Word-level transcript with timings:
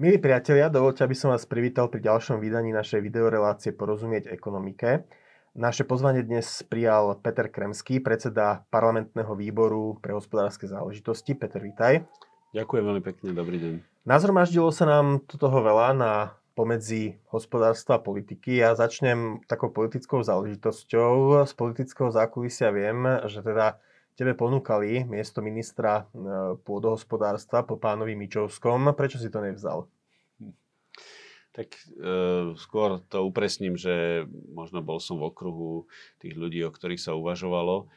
Milí 0.00 0.16
priatelia, 0.16 0.72
dovolte, 0.72 1.04
aby 1.04 1.12
som 1.12 1.28
vás 1.28 1.44
privítal 1.44 1.92
pri 1.92 2.00
ďalšom 2.00 2.40
vydaní 2.40 2.72
našej 2.72 3.04
videorelácie 3.04 3.76
Porozumieť 3.76 4.32
ekonomike. 4.32 5.04
Naše 5.52 5.84
pozvanie 5.84 6.24
dnes 6.24 6.64
prijal 6.64 7.20
Peter 7.20 7.52
Kremský, 7.52 8.00
predseda 8.00 8.64
parlamentného 8.72 9.28
výboru 9.36 10.00
pre 10.00 10.16
hospodárske 10.16 10.64
záležitosti. 10.64 11.36
Peter, 11.36 11.60
vítaj. 11.60 12.08
Ďakujem 12.56 12.80
veľmi 12.80 13.02
pekne, 13.04 13.36
dobrý 13.36 13.60
deň. 13.60 13.72
Nazhromaždilo 14.08 14.72
sa 14.72 14.88
nám 14.88 15.20
toho 15.28 15.60
veľa 15.60 15.92
na 15.92 16.12
pomedzi 16.56 17.20
hospodárstva 17.28 18.00
a 18.00 18.04
politiky. 18.04 18.56
Ja 18.56 18.72
začnem 18.72 19.44
takou 19.52 19.68
politickou 19.68 20.24
záležitosťou. 20.24 21.44
Z 21.44 21.52
politického 21.52 22.08
zákulisia 22.08 22.72
viem, 22.72 23.04
že 23.28 23.44
teda 23.44 23.76
tebe 24.20 24.36
ponúkali 24.36 25.08
miesto 25.08 25.40
ministra 25.40 26.04
e, 26.04 26.04
pôdohospodárstva 26.60 27.64
po 27.64 27.80
pánovi 27.80 28.12
Mičovskom. 28.12 28.92
Prečo 28.92 29.16
si 29.16 29.32
to 29.32 29.40
nevzal? 29.40 29.88
Tak 31.56 31.72
e, 31.72 31.80
skôr 32.60 33.00
to 33.08 33.24
upresním, 33.24 33.80
že 33.80 34.28
možno 34.52 34.84
bol 34.84 35.00
som 35.00 35.16
v 35.16 35.32
okruhu 35.32 35.88
tých 36.20 36.36
ľudí, 36.36 36.60
o 36.60 36.68
ktorých 36.68 37.00
sa 37.00 37.16
uvažovalo, 37.16 37.88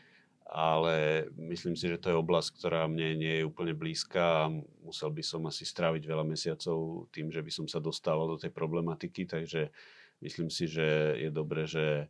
ale 0.48 1.28
myslím 1.52 1.76
si, 1.76 1.92
že 1.92 2.00
to 2.00 2.16
je 2.16 2.22
oblasť, 2.24 2.56
ktorá 2.56 2.88
mne 2.88 3.20
nie 3.20 3.44
je 3.44 3.48
úplne 3.48 3.76
blízka 3.76 4.48
a 4.48 4.52
musel 4.80 5.12
by 5.12 5.28
som 5.28 5.44
asi 5.44 5.68
stráviť 5.68 6.08
veľa 6.08 6.24
mesiacov 6.24 7.12
tým, 7.12 7.36
že 7.36 7.44
by 7.44 7.52
som 7.52 7.68
sa 7.68 7.84
dostával 7.84 8.32
do 8.32 8.40
tej 8.40 8.56
problematiky, 8.56 9.28
takže 9.28 9.76
myslím 10.24 10.48
si, 10.48 10.72
že 10.72 11.20
je 11.20 11.30
dobré, 11.36 11.68
že 11.68 12.08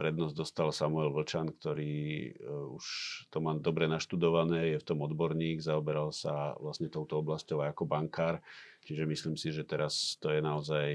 prednosť 0.00 0.32
dostal 0.32 0.72
Samuel 0.72 1.12
Vlčan, 1.12 1.52
ktorý 1.52 2.32
eh, 2.32 2.72
už 2.72 2.84
to 3.28 3.44
má 3.44 3.52
dobre 3.60 3.84
naštudované, 3.84 4.76
je 4.76 4.78
v 4.80 4.88
tom 4.88 5.04
odborník, 5.04 5.60
zaoberal 5.60 6.16
sa 6.16 6.56
vlastne 6.56 6.88
touto 6.88 7.20
oblasťou 7.20 7.60
aj 7.60 7.76
ako 7.76 7.84
bankár, 7.84 8.40
čiže 8.88 9.04
myslím 9.04 9.36
si, 9.36 9.52
že 9.52 9.68
teraz 9.68 10.16
to 10.16 10.32
je 10.32 10.40
naozaj 10.40 10.88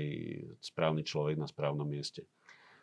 správny 0.66 1.06
človek 1.06 1.38
na 1.38 1.46
správnom 1.46 1.86
mieste. 1.86 2.26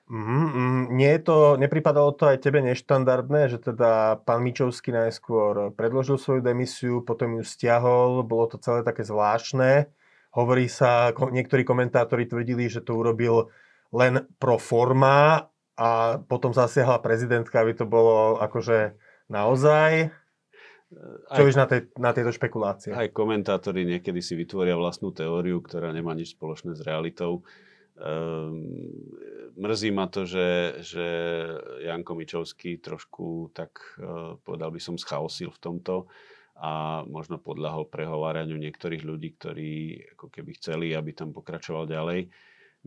Mm-hmm. 0.07 0.95
Nie 0.95 1.19
je 1.19 1.23
to, 1.27 1.39
nepripadalo 1.59 2.15
to 2.15 2.31
aj 2.31 2.39
tebe 2.39 2.63
neštandardné, 2.63 3.51
že 3.51 3.59
teda 3.59 4.23
pán 4.23 4.47
Mičovský 4.47 4.95
najskôr 4.95 5.75
predložil 5.75 6.15
svoju 6.15 6.47
demisiu, 6.47 7.03
potom 7.03 7.35
ju 7.35 7.43
stiahol, 7.43 8.23
bolo 8.23 8.47
to 8.47 8.63
celé 8.63 8.87
také 8.87 9.03
zvláštne. 9.03 9.91
Hovorí 10.31 10.71
sa, 10.71 11.11
niektorí 11.11 11.67
komentátori 11.67 12.31
tvrdili, 12.31 12.71
že 12.71 12.87
to 12.87 12.95
urobil 12.95 13.51
len 13.91 14.31
pro 14.39 14.63
forma 14.63 15.51
a 15.77 16.21
potom 16.25 16.57
zasiahla 16.57 17.05
prezidentka, 17.05 17.61
aby 17.61 17.77
to 17.77 17.85
bolo 17.85 18.41
akože 18.41 18.97
naozaj. 19.29 20.09
Čo 21.35 21.43
vieš 21.43 21.59
na, 21.59 21.67
tej, 21.67 21.91
na 21.99 22.15
tejto 22.15 22.33
špekulácie? 22.33 22.95
Aj 22.95 23.11
komentátori 23.11 23.85
niekedy 23.85 24.23
si 24.23 24.39
vytvoria 24.39 24.79
vlastnú 24.79 25.11
teóriu, 25.13 25.61
ktorá 25.61 25.93
nemá 25.93 26.15
nič 26.17 26.39
spoločné 26.39 26.79
s 26.79 26.81
realitou. 26.87 27.43
Um, 27.97 28.63
mrzí 29.57 29.91
ma 29.91 30.07
to, 30.07 30.29
že, 30.29 30.81
že 30.85 31.07
Janko 31.85 32.13
Mičovský 32.15 32.79
trošku, 32.79 33.51
tak 33.57 33.73
uh, 33.99 34.37
povedal 34.45 34.71
by 34.71 34.81
som, 34.81 35.01
schaosil 35.01 35.51
v 35.53 35.61
tomto 35.61 36.07
a 36.57 37.05
možno 37.05 37.37
podľahol 37.37 37.89
prehováraniu 37.89 38.57
niektorých 38.57 39.05
ľudí, 39.05 39.37
ktorí 39.37 39.73
ako 40.17 40.33
keby 40.33 40.51
chceli, 40.57 40.97
aby 40.97 41.13
tam 41.13 41.37
pokračoval 41.37 41.85
ďalej. 41.85 42.33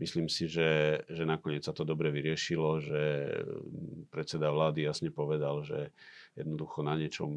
Myslím 0.00 0.32
si, 0.32 0.48
že, 0.48 1.04
že 1.12 1.28
nakoniec 1.28 1.60
sa 1.60 1.76
to 1.76 1.84
dobre 1.84 2.08
vyriešilo, 2.08 2.80
že 2.80 3.02
predseda 4.08 4.48
vlády 4.48 4.88
jasne 4.88 5.12
povedal, 5.12 5.60
že 5.60 5.92
jednoducho 6.32 6.80
na 6.80 6.96
niečom 6.96 7.28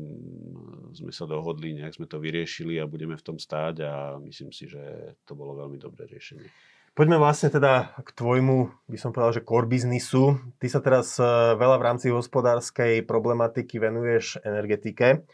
sme 0.96 1.12
sa 1.12 1.28
dohodli, 1.28 1.76
nejak 1.76 2.00
sme 2.00 2.08
to 2.08 2.24
vyriešili 2.24 2.80
a 2.80 2.88
budeme 2.88 3.20
v 3.20 3.26
tom 3.26 3.36
stáť 3.36 3.76
a 3.84 4.16
myslím 4.24 4.56
si, 4.56 4.72
že 4.72 4.80
to 5.28 5.36
bolo 5.36 5.60
veľmi 5.60 5.76
dobré 5.76 6.08
riešenie. 6.08 6.48
Poďme 6.96 7.20
vlastne 7.20 7.52
teda 7.52 8.00
k 8.00 8.10
tvojmu, 8.16 8.72
by 8.88 8.98
som 9.02 9.12
povedal, 9.12 9.36
že 9.36 9.44
core 9.44 9.68
biznisu. 9.68 10.40
Ty 10.62 10.68
sa 10.70 10.80
teraz 10.80 11.18
e, 11.18 11.26
veľa 11.58 11.82
v 11.82 11.86
rámci 11.90 12.08
hospodárskej 12.14 13.04
problematiky 13.04 13.82
venuješ 13.82 14.40
energetike. 14.46 15.26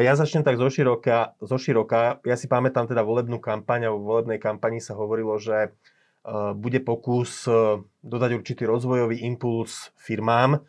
Ja 0.00 0.16
začnem 0.16 0.40
tak 0.40 0.56
zoširoka. 0.56 1.36
zoširoka. 1.44 2.24
Ja 2.24 2.36
si 2.40 2.48
pamätám 2.48 2.88
teda 2.88 3.04
volebnú 3.04 3.44
kampaň 3.44 3.88
a 3.88 3.92
vo 3.92 4.00
volebnej 4.00 4.40
kampani 4.40 4.80
sa 4.80 4.96
hovorilo, 4.96 5.36
že 5.36 5.76
bude 6.54 6.80
pokus 6.84 7.48
eh, 7.48 7.80
dodať 8.04 8.30
určitý 8.36 8.68
rozvojový 8.68 9.24
impuls 9.24 9.92
firmám 9.96 10.60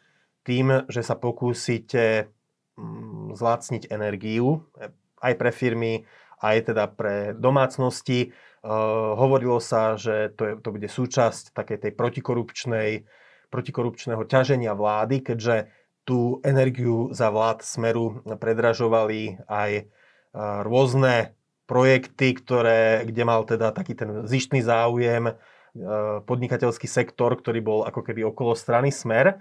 tým, 0.47 0.88
že 0.88 1.03
sa 1.03 1.19
pokúsite 1.19 2.31
mm, 2.79 3.35
zlácniť 3.35 3.91
energiu 3.91 4.63
eh, 4.79 4.95
aj 5.22 5.34
pre 5.35 5.51
firmy, 5.51 6.07
aj 6.41 6.73
teda 6.73 6.90
pre 6.90 7.38
domácnosti. 7.38 8.34
Hovorilo 8.61 9.57
sa, 9.61 9.97
že 9.97 10.34
to, 10.38 10.44
je, 10.45 10.53
to 10.57 10.69
bude 10.69 10.85
súčasť 10.85 11.53
takej 11.53 11.78
tej 11.78 11.91
protikorupčnej, 11.97 13.06
protikorupčného 13.53 14.22
ťaženia 14.25 14.73
vlády, 14.73 15.22
keďže 15.22 15.69
tú 16.06 16.41
energiu 16.45 17.09
za 17.13 17.29
vlád 17.34 17.61
Smeru 17.66 18.22
predražovali 18.25 19.41
aj 19.50 19.85
rôzne 20.66 21.38
projekty, 21.66 22.35
ktoré, 22.35 23.05
kde 23.07 23.23
mal 23.23 23.45
teda 23.47 23.72
taký 23.72 23.95
ten 23.95 24.27
zištný 24.27 24.61
záujem 24.61 25.31
e, 25.31 25.33
podnikateľský 26.25 26.88
sektor, 26.89 27.33
ktorý 27.38 27.59
bol 27.63 27.79
ako 27.88 28.01
keby 28.05 28.27
okolo 28.27 28.57
strany 28.57 28.91
Smer. 28.91 29.39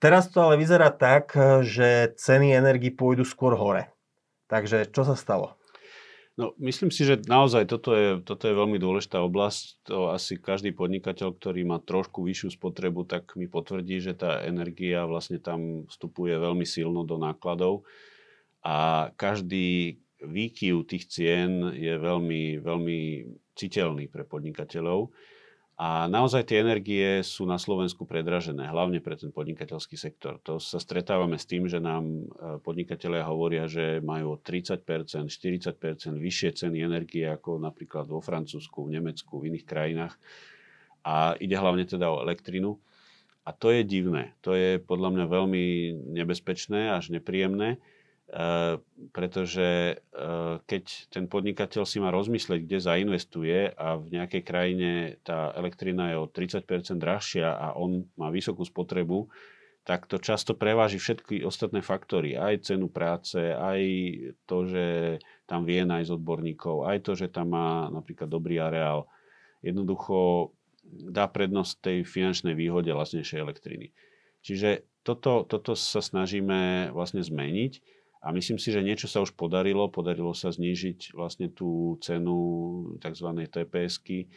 Teraz 0.00 0.32
to 0.32 0.40
ale 0.40 0.56
vyzerá 0.56 0.88
tak, 0.88 1.36
že 1.60 2.16
ceny 2.16 2.56
energii 2.56 2.88
pôjdu 2.88 3.22
skôr 3.22 3.52
hore. 3.52 3.92
Takže 4.48 4.88
čo 4.88 5.04
sa 5.04 5.12
stalo? 5.12 5.60
No, 6.40 6.56
myslím 6.56 6.88
si, 6.88 7.04
že 7.04 7.20
naozaj 7.28 7.68
toto 7.68 7.92
je, 7.92 8.24
toto 8.24 8.48
je 8.48 8.56
veľmi 8.56 8.80
dôležitá 8.80 9.20
oblasť. 9.20 9.84
To 9.92 10.08
asi 10.08 10.40
každý 10.40 10.72
podnikateľ, 10.72 11.36
ktorý 11.36 11.68
má 11.68 11.84
trošku 11.84 12.24
vyššiu 12.24 12.56
spotrebu, 12.56 13.04
tak 13.04 13.36
mi 13.36 13.44
potvrdí, 13.44 14.00
že 14.00 14.16
tá 14.16 14.40
energia 14.48 15.04
vlastne 15.04 15.36
tam 15.36 15.84
vstupuje 15.92 16.32
veľmi 16.40 16.64
silno 16.64 17.04
do 17.04 17.20
nákladov. 17.20 17.84
A 18.64 19.10
každý, 19.20 20.00
výkyv 20.24 20.84
tých 20.86 21.08
cien 21.08 21.72
je 21.72 21.96
veľmi, 21.96 22.60
veľmi 22.60 23.00
citeľný 23.56 24.08
pre 24.08 24.24
podnikateľov. 24.24 25.12
A 25.80 26.12
naozaj 26.12 26.44
tie 26.44 26.60
energie 26.60 27.24
sú 27.24 27.48
na 27.48 27.56
Slovensku 27.56 28.04
predražené, 28.04 28.68
hlavne 28.68 29.00
pre 29.00 29.16
ten 29.16 29.32
podnikateľský 29.32 29.96
sektor. 29.96 30.36
To 30.44 30.60
sa 30.60 30.76
stretávame 30.76 31.40
s 31.40 31.48
tým, 31.48 31.64
že 31.72 31.80
nám 31.80 32.04
e, 32.04 32.20
podnikatelia 32.60 33.24
hovoria, 33.24 33.64
že 33.64 34.04
majú 34.04 34.36
o 34.36 34.40
30%, 34.44 34.84
40% 34.84 36.20
vyššie 36.20 36.50
ceny 36.52 36.84
energie 36.84 37.24
ako 37.24 37.56
napríklad 37.64 38.04
vo 38.12 38.20
Francúzsku, 38.20 38.84
v 38.84 39.00
Nemecku, 39.00 39.40
v 39.40 39.56
iných 39.56 39.64
krajinách. 39.64 40.14
A 41.00 41.32
ide 41.40 41.56
hlavne 41.56 41.88
teda 41.88 42.12
o 42.12 42.20
elektrinu. 42.28 42.76
A 43.48 43.56
to 43.56 43.72
je 43.72 43.80
divné. 43.80 44.36
To 44.44 44.52
je 44.52 44.76
podľa 44.84 45.16
mňa 45.16 45.24
veľmi 45.32 45.64
nebezpečné, 46.12 46.92
až 46.92 47.08
nepríjemné 47.08 47.80
pretože 49.10 49.98
eh, 49.98 50.54
keď 50.62 50.84
ten 51.10 51.26
podnikateľ 51.26 51.82
si 51.82 51.98
má 51.98 52.14
rozmyslieť, 52.14 52.62
kde 52.62 52.78
zainvestuje 52.78 53.74
a 53.74 53.98
v 53.98 54.06
nejakej 54.06 54.42
krajine 54.46 54.90
tá 55.26 55.50
elektrina 55.58 56.14
je 56.14 56.16
o 56.22 56.30
30% 56.30 56.62
drahšia 57.02 57.50
a 57.50 57.74
on 57.74 58.06
má 58.14 58.30
vysokú 58.30 58.62
spotrebu, 58.62 59.26
tak 59.82 60.06
to 60.06 60.22
často 60.22 60.54
preváži 60.54 61.02
všetky 61.02 61.42
ostatné 61.42 61.82
faktory. 61.82 62.38
Aj 62.38 62.54
cenu 62.62 62.86
práce, 62.86 63.40
aj 63.40 63.80
to, 64.46 64.68
že 64.70 64.86
tam 65.50 65.66
vie 65.66 65.82
nájsť 65.82 66.14
odborníkov, 66.14 66.86
aj 66.86 66.98
to, 67.02 67.18
že 67.18 67.34
tam 67.34 67.50
má 67.58 67.90
napríklad 67.90 68.30
dobrý 68.30 68.62
areál. 68.62 69.10
Jednoducho 69.58 70.54
dá 70.86 71.26
prednosť 71.26 71.72
tej 71.82 71.98
finančnej 72.06 72.54
výhode 72.54 72.94
lacnejšej 72.94 73.42
elektriny. 73.42 73.90
Čiže 74.46 74.86
toto, 75.02 75.42
toto 75.48 75.74
sa 75.74 75.98
snažíme 75.98 76.92
vlastne 76.94 77.26
zmeniť 77.26 77.99
a 78.20 78.36
myslím 78.36 78.60
si, 78.60 78.68
že 78.68 78.84
niečo 78.84 79.08
sa 79.08 79.24
už 79.24 79.32
podarilo. 79.32 79.88
Podarilo 79.88 80.36
sa 80.36 80.52
znížiť 80.52 81.16
vlastne 81.16 81.48
tú 81.48 81.96
cenu 82.04 82.36
tzv. 83.00 83.28
TPS-ky. 83.48 84.28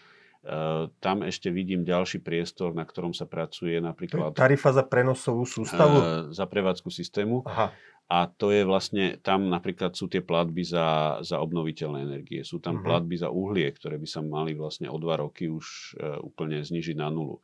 Uh, 0.44 0.92
tam 1.00 1.24
ešte 1.24 1.52
vidím 1.52 1.88
ďalší 1.88 2.20
priestor, 2.20 2.76
na 2.76 2.84
ktorom 2.84 3.16
sa 3.16 3.28
pracuje 3.28 3.80
napríklad... 3.80 4.36
Tarifa 4.36 4.76
za 4.76 4.84
prenosovú 4.84 5.48
sústavu? 5.48 5.98
Uh, 6.00 6.04
za 6.36 6.48
prevádzku 6.48 6.92
systému. 6.92 7.44
Aha. 7.48 7.72
A 8.12 8.28
to 8.28 8.52
je 8.52 8.68
vlastne, 8.68 9.20
tam 9.24 9.48
napríklad 9.48 9.96
sú 9.96 10.12
tie 10.12 10.20
platby 10.20 10.68
za, 10.68 11.20
za 11.24 11.40
obnoviteľné 11.40 12.04
energie. 12.04 12.44
Sú 12.44 12.60
tam 12.60 12.80
uh-huh. 12.80 12.88
platby 12.88 13.16
za 13.16 13.32
uhlie, 13.32 13.72
ktoré 13.72 13.96
by 13.96 14.08
sa 14.08 14.20
mali 14.20 14.52
vlastne 14.52 14.92
o 14.92 15.00
dva 15.00 15.24
roky 15.24 15.48
už 15.48 15.96
uh, 15.96 16.20
úplne 16.20 16.60
znižiť 16.60 17.00
na 17.00 17.08
nulu. 17.08 17.40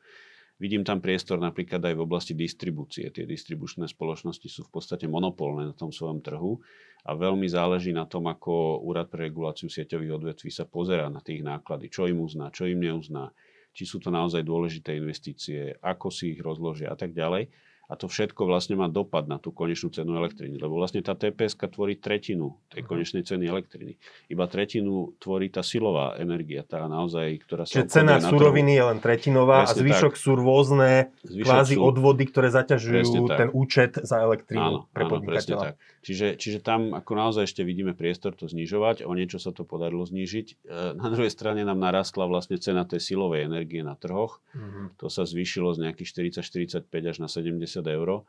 Vidím 0.60 0.84
tam 0.84 1.00
priestor 1.00 1.40
napríklad 1.40 1.80
aj 1.80 1.96
v 1.96 2.04
oblasti 2.04 2.36
distribúcie. 2.36 3.08
Tie 3.16 3.24
distribučné 3.24 3.88
spoločnosti 3.88 4.44
sú 4.52 4.68
v 4.68 4.72
podstate 4.76 5.08
monopolné 5.08 5.72
na 5.72 5.76
tom 5.76 5.88
svojom 5.88 6.20
trhu 6.20 6.60
a 7.08 7.16
veľmi 7.16 7.48
záleží 7.48 7.96
na 7.96 8.04
tom, 8.04 8.28
ako 8.28 8.84
Úrad 8.84 9.08
pre 9.08 9.32
reguláciu 9.32 9.72
sieťových 9.72 10.20
odvetví 10.20 10.52
sa 10.52 10.68
pozera 10.68 11.08
na 11.08 11.24
tých 11.24 11.48
náklady, 11.48 11.88
čo 11.88 12.12
im 12.12 12.20
uzná, 12.20 12.52
čo 12.52 12.68
im 12.68 12.76
neuzná, 12.76 13.32
či 13.72 13.88
sú 13.88 14.04
to 14.04 14.12
naozaj 14.12 14.44
dôležité 14.44 15.00
investície, 15.00 15.80
ako 15.80 16.12
si 16.12 16.36
ich 16.36 16.44
rozložia 16.44 16.92
a 16.92 17.00
tak 17.00 17.16
ďalej. 17.16 17.48
A 17.90 17.98
to 17.98 18.06
všetko 18.06 18.46
vlastne 18.46 18.78
má 18.78 18.86
dopad 18.86 19.26
na 19.26 19.42
tú 19.42 19.50
konečnú 19.50 19.90
cenu 19.90 20.14
elektriny, 20.14 20.62
lebo 20.62 20.78
vlastne 20.78 21.02
tá 21.02 21.18
TPS 21.18 21.58
tvorí 21.58 21.98
tretinu 21.98 22.54
tej 22.70 22.86
mhm. 22.86 22.88
konečnej 22.88 23.24
ceny 23.26 23.50
elektriny. 23.50 23.98
Iba 24.30 24.46
tretinu 24.46 25.18
tvorí 25.18 25.50
tá 25.50 25.66
silová 25.66 26.14
energia, 26.22 26.62
tá 26.62 26.86
naozaj, 26.86 27.42
ktorá 27.50 27.66
sa 27.66 27.82
Čiže 27.82 27.90
cena 27.90 28.22
suroviny 28.22 28.78
je 28.78 28.84
len 28.94 29.00
tretinová 29.02 29.66
Presne 29.66 29.74
a 29.74 29.80
zvyšok 29.82 30.14
tak. 30.14 30.22
sú 30.22 30.32
rôzne 30.38 30.90
zvyšok 31.26 31.50
kvázi 31.50 31.76
sú... 31.76 31.82
odvody, 31.82 32.24
ktoré 32.30 32.48
zaťažujú 32.54 33.26
ten 33.34 33.50
účet 33.50 33.98
za 33.98 34.22
elektrínu 34.22 34.86
áno, 34.86 34.94
pre 34.94 35.04
áno, 35.10 35.12
podnikateľa. 35.18 35.64
tak. 35.74 35.76
Čiže, 36.00 36.40
čiže 36.40 36.60
tam 36.64 36.96
ako 36.96 37.12
naozaj 37.12 37.44
ešte 37.44 37.62
vidíme 37.68 37.92
priestor 37.92 38.32
to 38.32 38.48
znižovať, 38.48 39.04
o 39.04 39.12
niečo 39.12 39.36
sa 39.36 39.52
to 39.52 39.68
podarilo 39.68 40.08
znížiť. 40.08 40.48
E, 40.48 40.56
na 40.96 41.12
druhej 41.12 41.28
strane 41.28 41.68
nám 41.68 41.76
narastla 41.76 42.24
vlastne 42.24 42.56
cena 42.56 42.88
tej 42.88 43.04
silovej 43.04 43.44
energie 43.44 43.84
na 43.84 44.00
trhoch. 44.00 44.40
Mm-hmm. 44.56 44.96
To 44.96 45.12
sa 45.12 45.28
zvýšilo 45.28 45.76
z 45.76 45.90
nejakých 45.90 46.40
40-45 46.40 46.88
až 46.88 47.18
na 47.20 47.28
70 47.28 47.79
eur. 47.88 48.26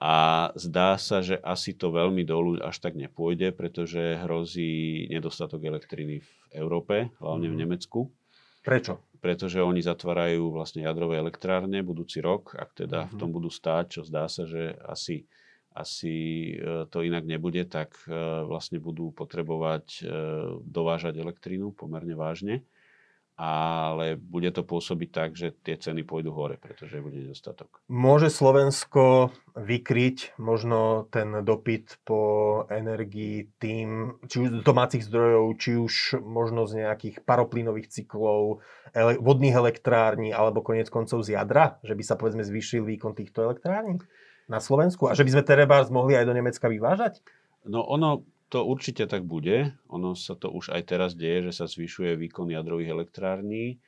A 0.00 0.48
zdá 0.56 0.96
sa, 0.96 1.20
že 1.20 1.36
asi 1.44 1.76
to 1.76 1.92
veľmi 1.92 2.24
dolu 2.24 2.56
až 2.64 2.80
tak 2.80 2.96
nepôjde, 2.96 3.52
pretože 3.52 4.16
hrozí 4.24 5.04
nedostatok 5.12 5.60
elektriny 5.60 6.24
v 6.24 6.30
Európe, 6.56 7.12
hlavne 7.20 7.52
v 7.52 7.56
mhm. 7.56 7.62
Nemecku. 7.64 8.08
Prečo? 8.64 9.00
Pretože 9.20 9.60
oni 9.60 9.84
zatvárajú 9.84 10.52
vlastne 10.52 10.88
jadrové 10.88 11.20
elektrárne 11.20 11.84
budúci 11.84 12.24
rok, 12.24 12.56
ak 12.56 12.72
teda 12.72 13.04
mm-hmm. 13.04 13.12
v 13.12 13.14
mhm. 13.16 13.20
tom 13.20 13.30
budú 13.32 13.50
stáť, 13.52 13.84
čo 13.88 14.00
zdá 14.04 14.24
sa, 14.28 14.48
že 14.48 14.76
asi 14.88 15.28
asi 15.70 16.14
e, 16.58 16.86
to 16.90 17.06
inak 17.06 17.22
nebude, 17.22 17.62
tak 17.70 17.94
e, 18.06 18.10
vlastne 18.46 18.82
budú 18.82 19.14
potrebovať 19.14 19.86
e, 19.86 20.04
dovážať 20.66 21.22
elektrínu 21.22 21.70
pomerne 21.70 22.18
vážne. 22.18 22.66
Ale 23.40 24.20
bude 24.20 24.52
to 24.52 24.60
pôsobiť 24.60 25.08
tak, 25.08 25.30
že 25.32 25.56
tie 25.64 25.80
ceny 25.80 26.04
pôjdu 26.04 26.28
hore, 26.28 26.60
pretože 26.60 27.00
bude 27.00 27.24
nedostatok. 27.24 27.80
Môže 27.88 28.28
Slovensko 28.28 29.32
vykryť 29.56 30.36
možno 30.36 31.08
ten 31.08 31.40
dopyt 31.40 32.04
po 32.04 32.20
energii 32.68 33.48
tým, 33.56 34.20
či 34.28 34.44
už 34.44 34.60
z 34.60 34.64
domácich 34.64 35.08
zdrojov, 35.08 35.56
či 35.56 35.80
už 35.80 36.20
možno 36.20 36.68
z 36.68 36.84
nejakých 36.84 37.24
paroplynových 37.24 37.88
cyklov, 37.88 38.60
ele- 38.92 39.16
vodných 39.16 39.56
elektrární 39.56 40.36
alebo 40.36 40.60
konec 40.60 40.92
koncov 40.92 41.24
z 41.24 41.40
jadra, 41.40 41.80
že 41.80 41.96
by 41.96 42.02
sa 42.04 42.20
povedzme 42.20 42.44
zvýšil 42.44 42.84
výkon 42.84 43.16
týchto 43.16 43.40
elektrární? 43.48 44.04
na 44.50 44.58
Slovensku 44.58 45.06
a 45.06 45.14
že 45.14 45.22
by 45.22 45.30
sme 45.30 45.46
Terebars 45.46 45.94
mohli 45.94 46.18
aj 46.18 46.26
do 46.26 46.34
Nemecka 46.34 46.66
vyvážať? 46.66 47.22
No 47.62 47.86
ono 47.86 48.26
to 48.50 48.66
určite 48.66 49.06
tak 49.06 49.22
bude. 49.22 49.78
Ono 49.88 50.18
sa 50.18 50.34
to 50.34 50.50
už 50.50 50.74
aj 50.74 50.82
teraz 50.90 51.14
deje, 51.14 51.48
že 51.48 51.62
sa 51.62 51.66
zvyšuje 51.70 52.18
výkon 52.18 52.50
jadrových 52.50 52.90
elektrární 52.90 53.78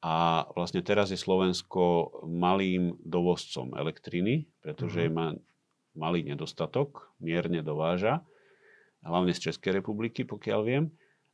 a 0.00 0.48
vlastne 0.56 0.80
teraz 0.80 1.12
je 1.12 1.20
Slovensko 1.20 2.08
malým 2.24 2.96
dovozcom 3.04 3.76
elektriny, 3.76 4.48
pretože 4.64 5.06
mm-hmm. 5.06 5.16
má 5.16 5.36
malý 5.92 6.24
nedostatok, 6.24 7.12
mierne 7.20 7.60
dováža, 7.60 8.24
hlavne 9.04 9.36
z 9.36 9.52
Českej 9.52 9.84
republiky, 9.84 10.24
pokiaľ 10.24 10.60
viem. 10.64 10.84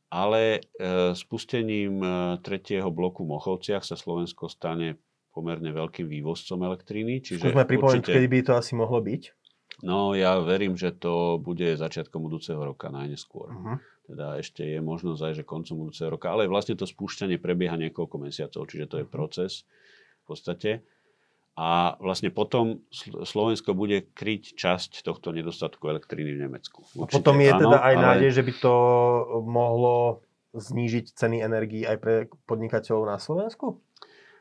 Ale 0.07 0.59
e, 0.59 1.11
spustením 1.15 1.99
e, 1.99 2.39
tretieho 2.43 2.87
bloku 2.91 3.27
v 3.27 3.35
Mochovciach 3.35 3.83
sa 3.83 3.99
Slovensko 3.99 4.47
stane 4.47 4.99
pomerne 5.35 5.71
veľkým 5.71 6.07
vývozcom 6.07 6.63
elektriny. 6.63 7.19
Čiže 7.23 7.51
Skúsme 7.51 7.67
pripomenúť, 7.67 8.07
určite... 8.07 8.15
kedy 8.15 8.27
by 8.31 8.39
to 8.43 8.53
asi 8.55 8.73
mohlo 8.75 8.99
byť. 9.03 9.36
No 9.85 10.17
ja 10.17 10.41
verím, 10.41 10.73
že 10.73 10.89
to 10.89 11.37
bude 11.37 11.77
začiatkom 11.77 12.25
budúceho 12.25 12.57
roka 12.57 12.89
najneskôr. 12.89 13.53
Uh-huh. 13.53 13.77
Teda 14.09 14.39
ešte 14.41 14.65
je 14.65 14.79
možnosť 14.81 15.21
aj, 15.21 15.33
že 15.37 15.43
koncom 15.45 15.85
budúceho 15.85 16.09
roka, 16.09 16.33
ale 16.33 16.49
vlastne 16.49 16.73
to 16.73 16.89
spúšťanie 16.89 17.37
prebieha 17.37 17.77
niekoľko 17.77 18.15
mesiacov, 18.17 18.65
čiže 18.65 18.89
to 18.89 18.95
je 19.03 19.05
mhm. 19.05 19.11
proces 19.13 19.67
v 20.23 20.25
podstate. 20.25 20.71
A 21.57 21.97
vlastne 21.97 22.29
potom 22.29 22.85
Slovensko 23.25 23.73
bude 23.73 24.05
kryť 24.13 24.53
časť 24.53 25.01
tohto 25.01 25.33
nedostatku 25.33 25.89
elektriny 25.89 26.37
v 26.37 26.45
Nemecku. 26.45 26.85
Určite, 26.93 27.01
a 27.01 27.17
potom 27.17 27.37
je 27.41 27.49
áno, 27.49 27.61
teda 27.65 27.77
aj 27.81 27.95
ale... 27.97 28.03
nádej, 28.05 28.29
že 28.29 28.45
by 28.45 28.53
to 28.61 28.75
mohlo 29.41 30.21
znížiť 30.53 31.17
ceny 31.17 31.41
energií 31.41 31.81
aj 31.81 31.97
pre 31.97 32.15
podnikateľov 32.45 33.09
na 33.09 33.17
Slovensku? 33.17 33.81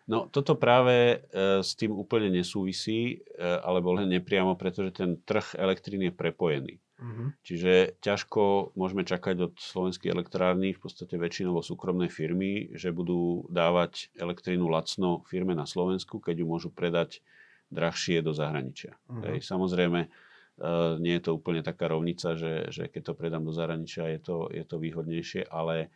No 0.07 0.31
toto 0.31 0.55
práve 0.55 1.19
e, 1.19 1.63
s 1.67 1.75
tým 1.75 1.91
úplne 1.91 2.31
nesúvisí, 2.31 3.19
e, 3.19 3.43
alebo 3.43 3.91
len 3.91 4.07
nepriamo, 4.15 4.55
pretože 4.55 4.95
ten 4.95 5.19
trh 5.19 5.59
elektriny 5.59 6.11
je 6.11 6.15
prepojený. 6.15 6.75
Uh-huh. 6.97 7.29
Čiže 7.43 7.99
ťažko 8.01 8.73
môžeme 8.79 9.05
čakať 9.05 9.37
od 9.51 9.55
slovenských 9.59 10.15
elektrární, 10.15 10.73
v 10.73 10.81
podstate 10.81 11.19
väčšinovo 11.19 11.61
súkromnej 11.61 12.09
firmy, 12.09 12.73
že 12.73 12.95
budú 12.95 13.45
dávať 13.51 14.15
elektrínu 14.17 14.71
lacno 14.71 15.27
firme 15.27 15.53
na 15.53 15.69
Slovensku, 15.69 16.23
keď 16.23 16.41
ju 16.41 16.47
môžu 16.49 16.71
predať 16.73 17.21
drahšie 17.69 18.23
do 18.23 18.31
zahraničia. 18.31 18.95
Uh-huh. 19.11 19.27
Hej, 19.27 19.43
samozrejme, 19.43 20.07
uh, 20.07 20.97
nie 21.03 21.19
je 21.19 21.23
to 21.27 21.35
úplne 21.35 21.61
taká 21.67 21.91
rovnica, 21.91 22.39
že, 22.39 22.71
že 22.71 22.87
keď 22.89 23.13
to 23.13 23.19
predám 23.19 23.43
do 23.43 23.53
zahraničia, 23.53 24.07
je 24.17 24.21
to, 24.23 24.37
je 24.55 24.65
to 24.65 24.79
výhodnejšie, 24.79 25.51
ale 25.51 25.91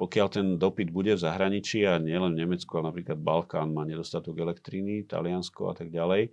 pokiaľ 0.00 0.26
ten 0.32 0.46
dopyt 0.56 0.88
bude 0.88 1.12
v 1.12 1.20
zahraničí 1.20 1.84
a 1.84 2.00
nielen 2.00 2.32
v 2.32 2.48
Nemecku, 2.48 2.72
ale 2.80 2.88
napríklad 2.88 3.20
Balkán 3.20 3.76
má 3.76 3.84
nedostatok 3.84 4.40
elektriny, 4.40 5.04
Taliansko 5.04 5.68
a 5.68 5.74
tak 5.76 5.92
ďalej, 5.92 6.32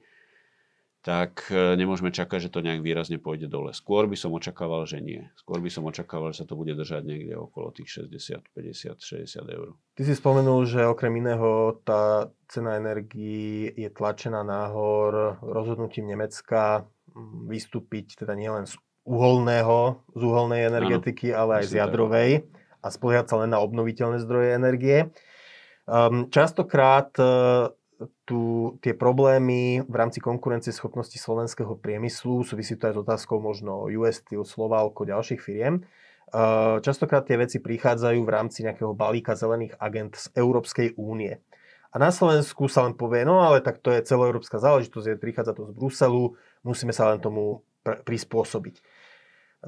tak 1.03 1.51
e, 1.51 1.75
nemôžeme 1.75 2.07
čakať, 2.07 2.47
že 2.47 2.51
to 2.51 2.63
nejak 2.63 2.79
výrazne 2.79 3.19
pôjde 3.19 3.51
dole. 3.51 3.75
Skôr 3.75 4.07
by 4.07 4.15
som 4.15 4.31
očakával, 4.31 4.87
že 4.87 5.03
nie. 5.03 5.23
Skôr 5.35 5.59
by 5.59 5.67
som 5.67 5.83
očakával, 5.83 6.31
že 6.31 6.43
sa 6.43 6.45
to 6.47 6.55
bude 6.55 6.71
držať 6.79 7.03
niekde 7.03 7.35
okolo 7.35 7.75
tých 7.75 8.07
60, 8.07 8.55
50, 8.55 9.03
60 9.03 9.55
eur. 9.55 9.75
Ty 9.99 10.03
si 10.03 10.15
spomenul, 10.15 10.63
že 10.63 10.87
okrem 10.87 11.11
iného 11.19 11.79
tá 11.83 12.31
cena 12.47 12.79
energii 12.79 13.67
je 13.75 13.87
tlačená 13.91 14.47
nahor 14.47 15.43
rozhodnutím 15.43 16.11
Nemecka 16.15 16.87
vystúpiť 17.47 18.23
teda 18.23 18.35
nielen 18.35 18.63
z 18.63 18.79
uholného, 19.07 20.03
z 20.11 20.21
uholnej 20.23 20.67
energetiky, 20.67 21.31
ano, 21.31 21.39
ale 21.47 21.51
aj 21.63 21.65
z 21.67 21.73
jadrovej. 21.83 22.31
Tak 22.43 22.56
a 22.81 22.87
spoliehať 22.89 23.25
sa 23.29 23.35
len 23.43 23.51
na 23.51 23.59
obnoviteľné 23.61 24.21
zdroje 24.23 24.49
energie. 24.53 25.09
Um, 25.87 26.27
častokrát 26.27 27.11
uh, 27.19 27.71
tu 28.27 28.75
tie 28.83 28.93
problémy 28.93 29.81
v 29.81 29.95
rámci 29.95 30.21
konkurencie 30.21 30.69
schopnosti 30.69 31.15
slovenského 31.15 31.79
priemyslu, 31.79 32.45
súvisí 32.45 32.77
to 32.77 32.91
aj 32.91 32.93
s 32.93 33.01
otázkou 33.01 33.41
možno 33.41 33.89
US 33.89 34.21
Steel, 34.21 34.45
Slovalko, 34.45 35.07
ďalších 35.07 35.41
firiem. 35.41 35.87
Uh, 36.27 36.83
častokrát 36.83 37.23
tie 37.23 37.39
veci 37.39 37.63
prichádzajú 37.63 38.19
v 38.19 38.33
rámci 38.33 38.67
nejakého 38.67 38.91
balíka 38.91 39.33
zelených 39.33 39.79
agent 39.79 40.19
z 40.19 40.27
Európskej 40.35 40.99
únie. 40.99 41.39
A 41.87 41.95
na 42.03 42.11
Slovensku 42.11 42.67
sa 42.67 42.83
len 42.83 42.93
povie, 42.93 43.23
no 43.23 43.39
ale 43.39 43.63
tak 43.63 43.79
to 43.79 43.95
je 43.95 44.03
celoeurópska 44.03 44.59
záležitosť, 44.59 45.07
je, 45.07 45.15
prichádza 45.15 45.55
to 45.55 45.71
z 45.71 45.73
Bruselu, 45.73 46.35
musíme 46.67 46.91
sa 46.91 47.15
len 47.15 47.23
tomu 47.23 47.63
pr- 47.81 48.03
prispôsobiť. 48.03 48.83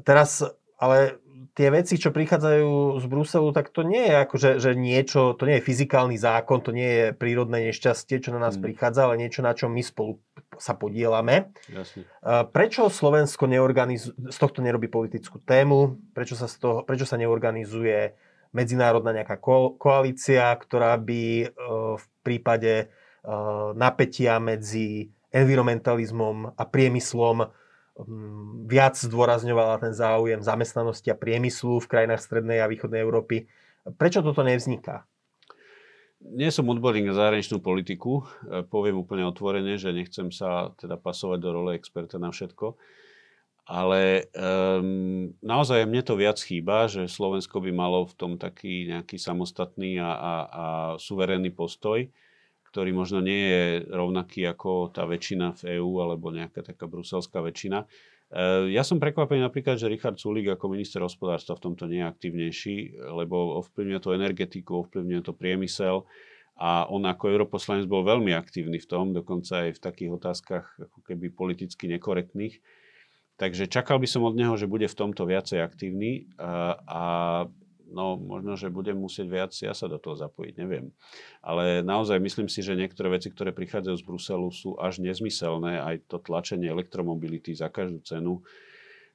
Teraz 0.04 0.44
ale 0.80 1.20
tie 1.60 1.68
veci, 1.76 2.00
čo 2.00 2.16
prichádzajú 2.16 3.04
z 3.04 3.06
Bruselu, 3.12 3.52
tak 3.52 3.76
to 3.76 3.84
nie 3.84 4.08
je 4.08 4.16
ako, 4.16 4.36
že, 4.40 4.52
že 4.64 4.72
niečo, 4.80 5.36
to 5.36 5.44
nie 5.44 5.60
je 5.60 5.68
fyzikálny 5.68 6.16
zákon, 6.16 6.64
to 6.64 6.72
nie 6.72 6.88
je 6.88 7.06
prírodné 7.12 7.68
nešťastie, 7.68 8.24
čo 8.24 8.32
na 8.32 8.40
nás 8.40 8.56
hmm. 8.56 8.64
prichádza, 8.64 9.12
ale 9.12 9.20
niečo, 9.20 9.44
na 9.44 9.52
čom 9.52 9.76
my 9.76 9.84
spolu 9.84 10.24
sa 10.56 10.80
podielame. 10.80 11.52
Jasne. 11.68 12.08
Prečo 12.56 12.88
Slovensko 12.88 13.48
neorganizuje, 13.52 14.32
z 14.32 14.38
tohto 14.40 14.64
nerobí 14.64 14.88
politickú 14.88 15.44
tému? 15.44 16.00
Prečo 16.16 16.40
sa, 16.40 16.48
z 16.48 16.56
toho, 16.64 16.88
prečo 16.88 17.04
sa 17.04 17.20
neorganizuje 17.20 18.16
medzinárodná 18.56 19.14
nejaká 19.14 19.38
ko- 19.38 19.78
koalícia, 19.78 20.50
ktorá 20.58 20.98
by 20.98 21.22
e, 21.22 21.48
v 22.02 22.06
prípade 22.26 22.74
e, 22.82 22.86
napätia 23.78 24.42
medzi 24.42 25.14
environmentalizmom 25.30 26.58
a 26.58 26.64
priemyslom 26.66 27.46
viac 28.70 28.96
zdôrazňovala 28.96 29.82
ten 29.84 29.94
záujem 29.96 30.40
zamestnanosti 30.40 31.12
a 31.12 31.20
priemyslu 31.20 31.84
v 31.84 31.90
krajinách 31.90 32.24
strednej 32.24 32.64
a 32.64 32.70
východnej 32.72 33.04
Európy. 33.04 33.50
Prečo 34.00 34.24
toto 34.24 34.46
nevzniká? 34.46 35.04
Nie 36.20 36.52
som 36.52 36.68
odborník 36.68 37.08
na 37.08 37.16
zahraničnú 37.16 37.64
politiku. 37.64 38.28
E, 38.44 38.64
poviem 38.68 39.00
úplne 39.00 39.24
otvorene, 39.24 39.80
že 39.80 39.96
nechcem 39.96 40.36
sa 40.36 40.76
teda 40.76 41.00
pasovať 41.00 41.40
do 41.40 41.50
role 41.56 41.72
experta 41.80 42.20
na 42.20 42.32
všetko. 42.32 42.76
Ale 43.70 44.26
um, 44.34 45.30
naozaj 45.46 45.86
mne 45.86 46.02
to 46.02 46.18
viac 46.18 46.42
chýba, 46.42 46.90
že 46.90 47.06
Slovensko 47.06 47.62
by 47.62 47.70
malo 47.70 48.02
v 48.10 48.18
tom 48.18 48.32
taký 48.34 48.90
nejaký 48.90 49.22
samostatný 49.22 50.02
a, 50.02 50.10
a, 50.10 50.34
a 50.34 50.66
suverénny 50.98 51.54
postoj 51.54 52.10
ktorý 52.70 52.94
možno 52.94 53.20
nie 53.26 53.42
je 53.50 53.64
rovnaký 53.90 54.46
ako 54.46 54.94
tá 54.94 55.10
väčšina 55.10 55.58
v 55.58 55.82
EÚ 55.82 56.06
alebo 56.06 56.30
nejaká 56.30 56.62
taká 56.62 56.86
bruselská 56.86 57.42
väčšina. 57.42 57.82
E, 57.82 57.88
ja 58.70 58.86
som 58.86 59.02
prekvapený 59.02 59.42
napríklad, 59.42 59.82
že 59.82 59.90
Richard 59.90 60.22
Sulik 60.22 60.54
ako 60.54 60.78
minister 60.78 61.02
hospodárstva 61.02 61.58
v 61.58 61.66
tomto 61.66 61.90
nie 61.90 62.06
je 62.06 62.10
aktívnejší, 62.14 62.76
lebo 63.10 63.58
ovplyvňuje 63.66 64.00
to 64.00 64.14
energetiku, 64.14 64.86
ovplyvňuje 64.86 65.22
to 65.26 65.34
priemysel 65.34 66.06
a 66.62 66.86
on 66.94 67.10
ako 67.10 67.34
europoslanec 67.34 67.90
bol 67.90 68.06
veľmi 68.06 68.36
aktívny 68.38 68.78
v 68.78 68.88
tom, 68.88 69.18
dokonca 69.18 69.66
aj 69.66 69.80
v 69.80 69.84
takých 69.84 70.12
otázkach 70.14 70.66
ako 70.78 71.00
keby 71.10 71.34
politicky 71.34 71.90
nekorektných. 71.90 72.62
Takže 73.40 73.72
čakal 73.72 74.04
by 74.04 74.08
som 74.12 74.28
od 74.28 74.36
neho, 74.36 74.52
že 74.60 74.68
bude 74.68 74.84
v 74.84 75.00
tomto 75.00 75.24
viacej 75.24 75.64
aktívny 75.64 76.28
a, 76.36 76.76
a 76.84 77.04
no 77.90 78.16
možno, 78.16 78.56
že 78.56 78.72
budem 78.72 78.98
musieť 78.98 79.28
viac 79.28 79.52
ja 79.58 79.74
sa 79.74 79.90
do 79.90 79.98
toho 79.98 80.16
zapojiť, 80.16 80.54
neviem. 80.58 80.94
Ale 81.42 81.82
naozaj 81.82 82.22
myslím 82.22 82.48
si, 82.48 82.62
že 82.62 82.78
niektoré 82.78 83.14
veci, 83.14 83.34
ktoré 83.34 83.52
prichádzajú 83.52 83.96
z 83.98 84.08
Bruselu 84.08 84.48
sú 84.54 84.78
až 84.78 85.02
nezmyselné, 85.02 85.82
aj 85.82 85.96
to 86.08 86.18
tlačenie 86.22 86.70
elektromobility 86.70 87.52
za 87.58 87.68
každú 87.68 88.00
cenu 88.06 88.34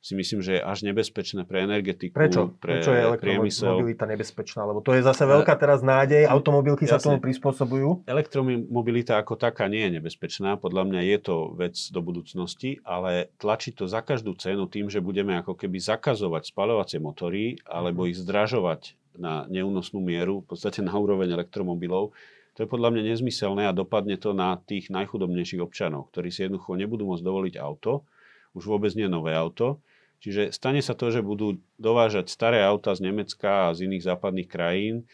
si 0.04 0.12
myslím, 0.12 0.44
že 0.44 0.60
je 0.60 0.62
až 0.62 0.84
nebezpečné 0.84 1.48
pre 1.48 1.64
energetiku, 1.64 2.12
Prečo? 2.12 2.52
pre 2.60 2.76
Prečo 2.76 2.92
je 2.92 3.00
elektromobilita 3.00 4.04
nebezpečná? 4.04 4.68
Lebo 4.68 4.84
to 4.84 4.92
je 4.92 5.00
zase 5.00 5.24
veľká 5.24 5.56
teraz 5.56 5.80
nádej, 5.80 6.28
automobilky 6.28 6.84
Jasne. 6.84 7.00
sa 7.00 7.04
tomu 7.08 7.24
prispôsobujú. 7.24 8.04
Elektromobilita 8.04 9.16
ako 9.16 9.40
taká 9.40 9.64
nie 9.64 9.80
je 9.88 9.96
nebezpečná, 9.96 10.60
podľa 10.60 10.92
mňa 10.92 11.00
je 11.08 11.18
to 11.24 11.36
vec 11.56 11.72
do 11.88 12.04
budúcnosti, 12.04 12.84
ale 12.84 13.32
tlačí 13.40 13.72
to 13.72 13.88
za 13.88 14.04
každú 14.04 14.36
cenu 14.36 14.68
tým, 14.68 14.92
že 14.92 15.00
budeme 15.00 15.40
ako 15.40 15.56
keby 15.56 15.80
zakazovať 15.80 16.52
spaľovacie 16.52 17.00
motory 17.00 17.56
alebo 17.64 18.04
mhm. 18.04 18.08
ich 18.12 18.20
zdražovať 18.20 18.82
na 19.16 19.48
neúnosnú 19.48 20.04
mieru, 20.04 20.44
v 20.44 20.52
podstate 20.52 20.84
na 20.84 20.92
úroveň 20.92 21.32
elektromobilov, 21.32 22.12
to 22.54 22.62
je 22.62 22.68
podľa 22.68 22.92
mňa 22.92 23.02
nezmyselné 23.14 23.66
a 23.66 23.74
dopadne 23.74 24.20
to 24.20 24.36
na 24.36 24.54
tých 24.60 24.92
najchudobnejších 24.92 25.64
občanov, 25.64 26.12
ktorí 26.12 26.28
si 26.28 26.44
jednoducho 26.44 26.76
nebudú 26.76 27.08
môcť 27.08 27.24
dovoliť 27.24 27.54
auto, 27.58 28.04
už 28.54 28.68
vôbec 28.70 28.94
nie 28.94 29.10
nové 29.10 29.34
auto, 29.34 29.82
Čiže 30.24 30.56
stane 30.56 30.80
sa 30.80 30.96
to, 30.96 31.12
že 31.12 31.20
budú 31.20 31.60
dovážať 31.76 32.32
staré 32.32 32.64
auta 32.64 32.96
z 32.96 33.04
Nemecka 33.12 33.68
a 33.68 33.74
z 33.76 33.84
iných 33.84 34.08
západných 34.08 34.48
krajín, 34.48 35.04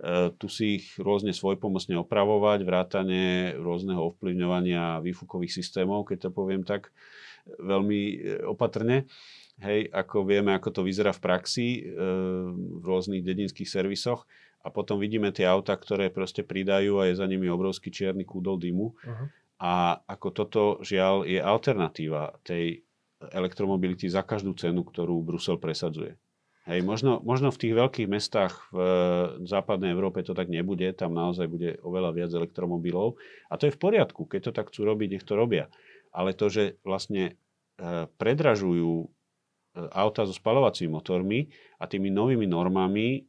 e, 0.00 0.32
tu 0.40 0.48
si 0.48 0.80
ich 0.80 0.96
rôzne 0.96 1.36
svojpomocne 1.36 2.00
opravovať, 2.00 2.64
vrátane 2.64 3.52
rôzneho 3.60 4.16
ovplyvňovania 4.16 5.04
výfukových 5.04 5.52
systémov, 5.52 6.08
keď 6.08 6.28
to 6.28 6.30
poviem 6.32 6.64
tak 6.64 6.96
veľmi 7.60 8.00
e, 8.08 8.16
opatrne. 8.48 9.04
Hej, 9.60 9.92
ako 9.92 10.24
vieme, 10.24 10.56
ako 10.56 10.80
to 10.80 10.82
vyzerá 10.82 11.12
v 11.12 11.20
praxi 11.20 11.68
e, 11.78 11.80
v 12.56 12.84
rôznych 12.88 13.20
dedinských 13.20 13.68
servisoch 13.68 14.24
a 14.64 14.72
potom 14.72 14.96
vidíme 14.96 15.28
tie 15.28 15.44
auta, 15.44 15.76
ktoré 15.76 16.08
proste 16.08 16.40
pridajú 16.40 17.04
a 17.04 17.12
je 17.12 17.20
za 17.20 17.28
nimi 17.28 17.52
obrovský 17.52 17.92
čierny 17.92 18.24
kúdol 18.24 18.56
dymu. 18.56 18.96
Uh-huh. 18.96 19.28
A 19.60 20.00
ako 20.08 20.28
toto, 20.32 20.62
žiaľ, 20.80 21.28
je 21.28 21.36
alternatíva 21.36 22.40
tej 22.40 22.80
elektromobility 23.32 24.10
za 24.10 24.26
každú 24.26 24.52
cenu, 24.58 24.84
ktorú 24.84 25.22
Brusel 25.24 25.56
presadzuje. 25.56 26.18
Hej, 26.64 26.80
možno, 26.80 27.20
možno 27.20 27.52
v 27.52 27.60
tých 27.60 27.74
veľkých 27.76 28.08
mestách 28.08 28.72
v, 28.72 28.78
západnej 29.44 29.92
Európe 29.92 30.24
to 30.24 30.32
tak 30.32 30.48
nebude, 30.48 30.88
tam 30.96 31.12
naozaj 31.12 31.44
bude 31.44 31.76
oveľa 31.84 32.10
viac 32.16 32.30
elektromobilov 32.32 33.20
a 33.52 33.60
to 33.60 33.68
je 33.68 33.76
v 33.76 33.82
poriadku, 33.84 34.24
keď 34.24 34.48
to 34.48 34.52
tak 34.56 34.72
chcú 34.72 34.88
robiť, 34.88 35.08
nech 35.12 35.28
to 35.28 35.36
robia. 35.36 35.68
Ale 36.08 36.32
to, 36.32 36.48
že 36.48 36.80
vlastne 36.80 37.36
e, 37.76 38.08
predražujú 38.16 39.12
auta 39.74 40.22
so 40.22 40.30
spalovacími 40.30 40.86
motormi 40.86 41.50
a 41.82 41.90
tými 41.90 42.08
novými 42.08 42.46
normami 42.46 43.06
e, 43.18 43.20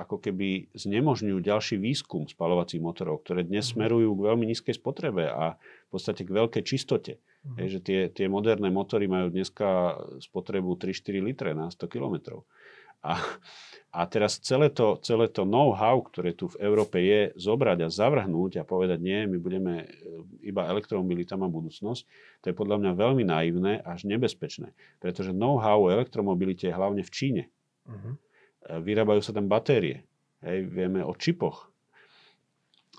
ako 0.00 0.16
keby 0.16 0.72
znemožňujú 0.72 1.38
ďalší 1.44 1.76
výskum 1.76 2.24
spalovacích 2.24 2.80
motorov, 2.80 3.20
ktoré 3.22 3.44
dnes 3.44 3.68
mhm. 3.68 3.72
smerujú 3.76 4.10
k 4.16 4.24
veľmi 4.34 4.44
nízkej 4.50 4.74
spotrebe 4.80 5.28
a 5.28 5.60
v 5.60 5.88
podstate 5.92 6.24
k 6.24 6.34
veľkej 6.34 6.62
čistote. 6.64 7.20
Mm. 7.44 7.56
Je, 7.60 7.66
že 7.76 7.80
tie, 7.84 8.00
tie 8.08 8.26
moderné 8.26 8.72
motory 8.72 9.04
majú 9.04 9.28
dneska 9.28 10.00
spotrebu 10.24 10.80
3-4 10.80 11.20
litre 11.20 11.50
na 11.52 11.68
100 11.68 11.92
km. 11.92 12.40
A, 13.04 13.20
a 13.92 14.00
teraz 14.08 14.40
celé 14.40 14.72
to, 14.72 14.96
celé 15.04 15.28
to 15.28 15.44
know-how, 15.44 16.00
ktoré 16.00 16.32
tu 16.32 16.48
v 16.48 16.56
Európe 16.64 17.04
je, 17.04 17.36
zobrať 17.36 17.84
a 17.84 17.92
zavrhnúť 17.92 18.64
a 18.64 18.64
povedať, 18.64 18.96
nie, 19.04 19.28
my 19.28 19.36
budeme 19.36 19.84
e, 19.84 19.86
iba 20.48 20.64
elektromobilita 20.64 21.36
má 21.36 21.44
budúcnosť, 21.52 22.00
to 22.40 22.46
je 22.48 22.56
podľa 22.56 22.80
mňa 22.80 22.92
veľmi 22.96 23.24
naivné 23.28 23.84
až 23.84 24.08
nebezpečné. 24.08 24.72
Pretože 25.04 25.36
know-how 25.36 25.84
o 25.84 25.92
elektromobilite 25.92 26.72
je 26.72 26.72
hlavne 26.72 27.04
v 27.04 27.12
Číne. 27.12 27.42
Uh-huh. 27.84 28.16
Vyrábajú 28.80 29.20
sa 29.20 29.36
tam 29.36 29.52
batérie. 29.52 30.08
Hej, 30.40 30.72
vieme 30.72 31.04
o 31.04 31.12
čipoch. 31.12 31.68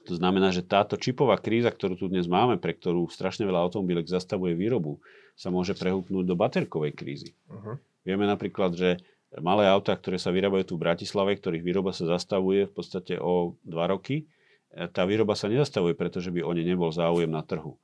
To 0.06 0.14
znamená, 0.14 0.54
že 0.54 0.62
táto 0.62 0.96
čipová 0.96 1.42
kríza, 1.42 1.74
ktorú 1.74 1.98
tu 1.98 2.06
dnes 2.06 2.30
máme, 2.30 2.62
pre 2.62 2.78
ktorú 2.78 3.10
strašne 3.10 3.46
veľa 3.46 3.66
automobilek 3.66 4.06
zastavuje 4.06 4.54
výrobu, 4.54 5.02
sa 5.34 5.50
môže 5.50 5.74
prehúpnúť 5.74 6.26
do 6.26 6.36
baterkovej 6.38 6.94
krízy. 6.94 7.34
Uh-huh. 7.50 7.82
Vieme 8.06 8.30
napríklad, 8.30 8.78
že 8.78 9.02
malé 9.42 9.66
autá, 9.66 9.98
ktoré 9.98 10.22
sa 10.22 10.30
vyrábajú 10.30 10.64
tu 10.64 10.74
v 10.78 10.86
Bratislave, 10.86 11.36
ktorých 11.36 11.66
výroba 11.66 11.92
sa 11.92 12.06
zastavuje 12.06 12.70
v 12.70 12.74
podstate 12.74 13.18
o 13.18 13.58
2 13.66 13.74
roky, 13.92 14.30
e, 14.72 14.86
tá 14.88 15.04
výroba 15.04 15.34
sa 15.34 15.50
nezastavuje, 15.50 15.98
pretože 15.98 16.30
by 16.30 16.46
o 16.46 16.54
ne 16.54 16.64
nebol 16.64 16.94
záujem 16.94 17.28
na 17.28 17.42
trhu 17.42 17.76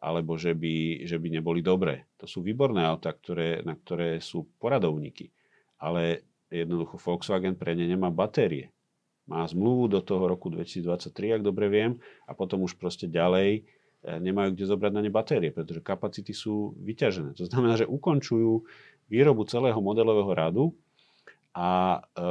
alebo 0.00 0.40
že 0.40 0.56
by, 0.56 1.04
že 1.04 1.20
by 1.20 1.28
neboli 1.28 1.60
dobré. 1.60 2.08
To 2.16 2.24
sú 2.24 2.40
výborné 2.40 2.80
autá, 2.88 3.12
ktoré, 3.12 3.60
na 3.60 3.76
ktoré 3.76 4.16
sú 4.24 4.48
poradovníky. 4.56 5.28
Ale 5.76 6.24
jednoducho 6.48 6.96
Volkswagen 6.96 7.54
pre 7.54 7.76
ne 7.76 7.84
nemá 7.84 8.08
batérie. 8.08 8.72
Má 9.30 9.46
zmluvu 9.46 9.86
do 9.86 10.00
toho 10.02 10.26
roku 10.26 10.50
2023, 10.50 11.38
ak 11.38 11.42
dobre 11.46 11.70
viem, 11.70 12.02
a 12.26 12.34
potom 12.34 12.66
už 12.66 12.74
proste 12.74 13.06
ďalej 13.06 13.62
e, 14.02 14.10
nemajú 14.18 14.58
kde 14.58 14.64
zobrať 14.66 14.92
na 14.92 15.02
ne 15.06 15.10
batérie, 15.14 15.54
pretože 15.54 15.78
kapacity 15.78 16.34
sú 16.34 16.74
vyťažené. 16.82 17.38
To 17.38 17.46
znamená, 17.46 17.78
že 17.78 17.86
ukončujú 17.86 18.66
výrobu 19.06 19.46
celého 19.46 19.78
modelového 19.78 20.34
radu 20.34 20.64
a 21.54 22.02
e, 22.14 22.28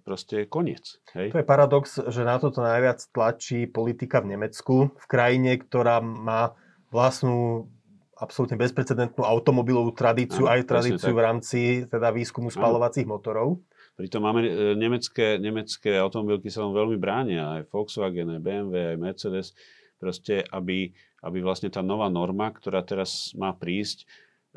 proste 0.00 0.48
koniec. 0.48 1.00
Hej? 1.12 1.36
To 1.36 1.40
je 1.40 1.46
paradox, 1.46 2.00
že 2.00 2.24
na 2.24 2.40
toto 2.40 2.64
najviac 2.64 3.00
tlačí 3.12 3.68
politika 3.68 4.24
v 4.24 4.36
Nemecku, 4.36 4.92
v 4.92 5.06
krajine, 5.08 5.60
ktorá 5.60 6.00
má 6.00 6.56
vlastnú 6.88 7.68
absolútne 8.18 8.58
bezprecedentnú 8.58 9.22
automobilovú 9.22 9.94
tradíciu, 9.94 10.50
aj 10.50 10.66
tradíciu 10.66 11.14
v 11.14 11.22
rámci 11.22 11.60
teda 11.86 12.10
výskumu 12.10 12.50
spalovacích 12.50 13.06
motorov. 13.06 13.62
Pritom 13.98 14.22
máme 14.22 14.46
e, 14.46 14.50
nemecké, 14.78 15.42
nemecké 15.42 15.98
automobilky 15.98 16.48
sa 16.48 16.62
vám 16.62 16.78
veľmi 16.78 16.98
bránia, 17.02 17.58
aj 17.58 17.74
Volkswagen, 17.74 18.38
aj 18.38 18.40
BMW, 18.40 18.94
aj 18.94 18.98
Mercedes, 19.02 19.46
proste, 19.98 20.46
aby, 20.54 20.94
aby 21.26 21.38
vlastne 21.42 21.66
tá 21.66 21.82
nová 21.82 22.06
norma, 22.06 22.54
ktorá 22.54 22.86
teraz 22.86 23.34
má 23.34 23.50
prísť, 23.50 24.06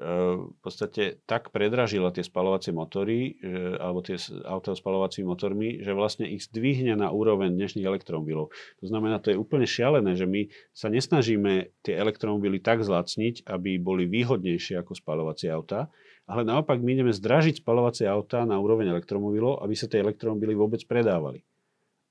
v 0.02 0.56
podstate 0.64 1.20
tak 1.28 1.52
predražila 1.52 2.16
tie 2.16 2.24
spalovacie 2.24 2.72
motory, 2.72 3.38
že, 3.38 3.76
alebo 3.76 4.00
tie 4.00 4.16
auta 4.48 4.72
s 4.74 4.80
spalovacími 4.80 5.28
motormi, 5.28 5.84
že 5.84 5.92
vlastne 5.92 6.26
ich 6.26 6.48
zdvihne 6.48 6.96
na 6.96 7.12
úroveň 7.12 7.52
dnešných 7.54 7.86
elektromobilov. 7.86 8.50
To 8.82 8.86
znamená, 8.88 9.20
to 9.20 9.36
je 9.36 9.38
úplne 9.38 9.68
šialené, 9.68 10.16
že 10.16 10.26
my 10.26 10.48
sa 10.74 10.88
nesnažíme 10.88 11.84
tie 11.84 12.00
elektromobily 12.00 12.64
tak 12.64 12.82
zlacniť, 12.82 13.46
aby 13.46 13.78
boli 13.78 14.08
výhodnejšie 14.08 14.80
ako 14.80 14.96
spalovacie 14.96 15.52
auta, 15.52 15.92
ale 16.30 16.42
naopak 16.46 16.80
my 16.80 16.90
ideme 16.94 17.14
zdražiť 17.14 17.62
spalovacie 17.62 18.06
auta 18.06 18.46
na 18.46 18.58
úroveň 18.62 18.94
elektromobilov, 18.94 19.62
aby 19.62 19.74
sa 19.76 19.90
tie 19.90 20.02
elektromobily 20.04 20.54
vôbec 20.54 20.82
predávali. 20.86 21.42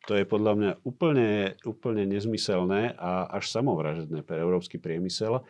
To 0.08 0.16
je 0.16 0.24
podľa 0.24 0.52
mňa 0.56 0.70
úplne, 0.82 1.54
úplne 1.68 2.08
nezmyselné 2.08 2.96
a 2.96 3.28
až 3.36 3.52
samovražedné 3.52 4.24
pre 4.24 4.40
európsky 4.40 4.80
priemysel. 4.80 5.44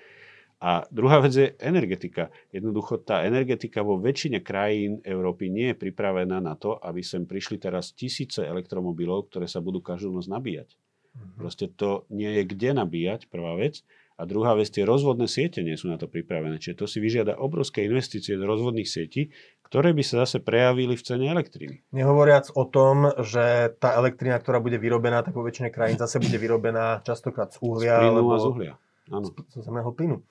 A 0.61 0.85
druhá 0.93 1.25
vec 1.25 1.33
je 1.33 1.57
energetika. 1.57 2.29
Jednoducho 2.53 3.01
tá 3.01 3.25
energetika 3.25 3.81
vo 3.81 3.97
väčšine 3.97 4.45
krajín 4.45 5.01
Európy 5.01 5.49
nie 5.49 5.73
je 5.73 5.81
pripravená 5.81 6.37
na 6.37 6.53
to, 6.53 6.77
aby 6.77 7.01
sem 7.01 7.25
prišli 7.25 7.57
teraz 7.57 7.97
tisíce 7.97 8.45
elektromobilov, 8.45 9.33
ktoré 9.33 9.49
sa 9.49 9.65
budú 9.65 9.81
každú 9.81 10.13
noc 10.13 10.29
nabíjať. 10.29 10.77
Mm-hmm. 10.77 11.37
Proste 11.41 11.67
to 11.73 12.05
nie 12.13 12.29
je 12.37 12.43
kde 12.45 12.77
nabíjať, 12.77 13.33
prvá 13.33 13.57
vec. 13.57 13.81
A 14.21 14.29
druhá 14.29 14.53
vec, 14.53 14.69
tie 14.69 14.85
rozvodné 14.85 15.25
siete 15.25 15.65
nie 15.65 15.81
sú 15.81 15.89
na 15.89 15.97
to 15.97 16.05
pripravené. 16.05 16.61
Čiže 16.61 16.85
to 16.85 16.87
si 16.87 17.01
vyžiada 17.01 17.41
obrovské 17.41 17.89
investície 17.89 18.37
do 18.37 18.45
rozvodných 18.45 18.85
sietí, 18.85 19.33
ktoré 19.65 19.97
by 19.97 20.05
sa 20.05 20.29
zase 20.29 20.45
prejavili 20.45 20.93
v 20.93 21.03
cene 21.03 21.33
elektriny. 21.33 21.81
Nehovoriac 21.97 22.53
o 22.53 22.69
tom, 22.69 23.09
že 23.25 23.73
tá 23.81 23.97
elektrina, 23.97 24.37
ktorá 24.37 24.61
bude 24.61 24.77
vyrobená, 24.77 25.25
tak 25.25 25.33
vo 25.33 25.41
väčšine 25.41 25.73
krajín 25.73 25.97
zase 25.97 26.21
bude 26.21 26.37
vyrobená 26.37 27.01
častokrát 27.01 27.57
z 27.57 27.65
uhlia. 27.65 27.97
Z 27.97 28.05
alebo... 28.05 28.37
a 28.37 28.39
z 28.39 28.47
uhlia 28.53 28.75
zo 29.51 29.61
zemného 29.63 29.91
plynu. 29.91 30.23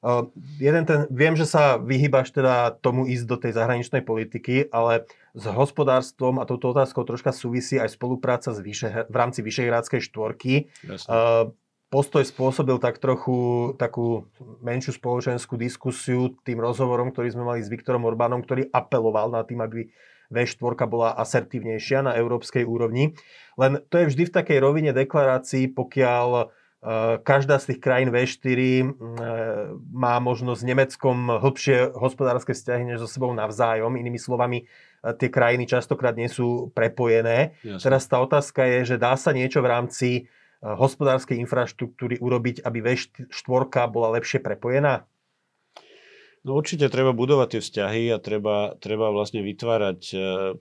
Uh, 0.00 0.32
jeden 0.56 0.88
ten, 0.88 1.04
viem, 1.12 1.36
že 1.36 1.44
sa 1.44 1.76
vyhýbaš 1.76 2.32
teda 2.32 2.72
tomu 2.80 3.04
ísť 3.04 3.24
do 3.28 3.36
tej 3.36 3.52
zahraničnej 3.52 4.00
politiky, 4.00 4.72
ale 4.72 5.04
s 5.36 5.44
hospodárstvom 5.44 6.40
a 6.40 6.48
touto 6.48 6.72
otázkou 6.72 7.04
troška 7.04 7.36
súvisí 7.36 7.76
aj 7.76 8.00
spolupráca 8.00 8.56
s 8.56 8.64
vyše, 8.64 9.04
v 9.12 9.16
rámci 9.16 9.44
Vyšehrádskej 9.44 10.00
štvorky. 10.00 10.72
Uh, 11.04 11.52
postoj 11.90 12.22
spôsobil 12.22 12.78
tak 12.78 13.02
trochu 13.02 13.74
takú 13.74 14.30
menšiu 14.62 14.94
spoločenskú 14.94 15.58
diskusiu 15.58 16.32
tým 16.46 16.62
rozhovorom, 16.62 17.10
ktorý 17.10 17.34
sme 17.34 17.44
mali 17.44 17.60
s 17.60 17.68
Viktorom 17.68 18.06
Orbánom, 18.06 18.46
ktorý 18.46 18.70
apeloval 18.70 19.34
na 19.34 19.42
tým, 19.42 19.60
aby 19.60 19.90
V4 20.30 20.86
bola 20.86 21.18
asertívnejšia 21.18 22.06
na 22.06 22.14
európskej 22.14 22.62
úrovni. 22.62 23.18
Len 23.58 23.82
to 23.90 23.98
je 23.98 24.08
vždy 24.14 24.30
v 24.30 24.34
takej 24.38 24.58
rovine 24.62 24.94
deklarácií, 24.94 25.74
pokiaľ 25.74 26.54
Eh, 26.80 27.20
každá 27.28 27.60
z 27.60 27.76
tých 27.76 27.80
krajín 27.84 28.08
V4 28.08 28.48
mm, 28.48 28.88
eh, 28.88 29.68
má 29.92 30.16
možno 30.16 30.56
s 30.56 30.64
Nemeckom 30.64 31.28
hĺbšie 31.28 31.92
hospodárske 31.92 32.56
vzťahy 32.56 32.88
než 32.88 33.04
so 33.04 33.08
sebou 33.08 33.36
navzájom. 33.36 34.00
Inými 34.00 34.16
slovami, 34.16 34.64
eh, 34.64 35.12
tie 35.12 35.28
krajiny 35.28 35.68
častokrát 35.68 36.16
nie 36.16 36.32
sú 36.32 36.72
prepojené. 36.72 37.52
Jasne. 37.60 37.84
Teraz 37.84 38.08
tá 38.08 38.16
otázka 38.24 38.64
je, 38.64 38.78
že 38.88 38.96
dá 38.96 39.12
sa 39.20 39.36
niečo 39.36 39.60
v 39.60 39.68
rámci 39.68 40.08
hospodárskej 40.60 41.40
infraštruktúry 41.40 42.20
urobiť, 42.20 42.64
aby 42.68 42.84
V4 42.84 43.28
bola 43.88 44.20
lepšie 44.20 44.44
prepojená? 44.44 45.08
No 46.40 46.56
určite 46.56 46.88
treba 46.88 47.12
budovať 47.12 47.48
tie 47.52 47.60
vzťahy 47.60 48.02
a 48.12 48.16
treba, 48.16 48.72
treba 48.80 49.12
vlastne 49.12 49.44
vytvárať 49.44 50.00
uh, 50.16 50.56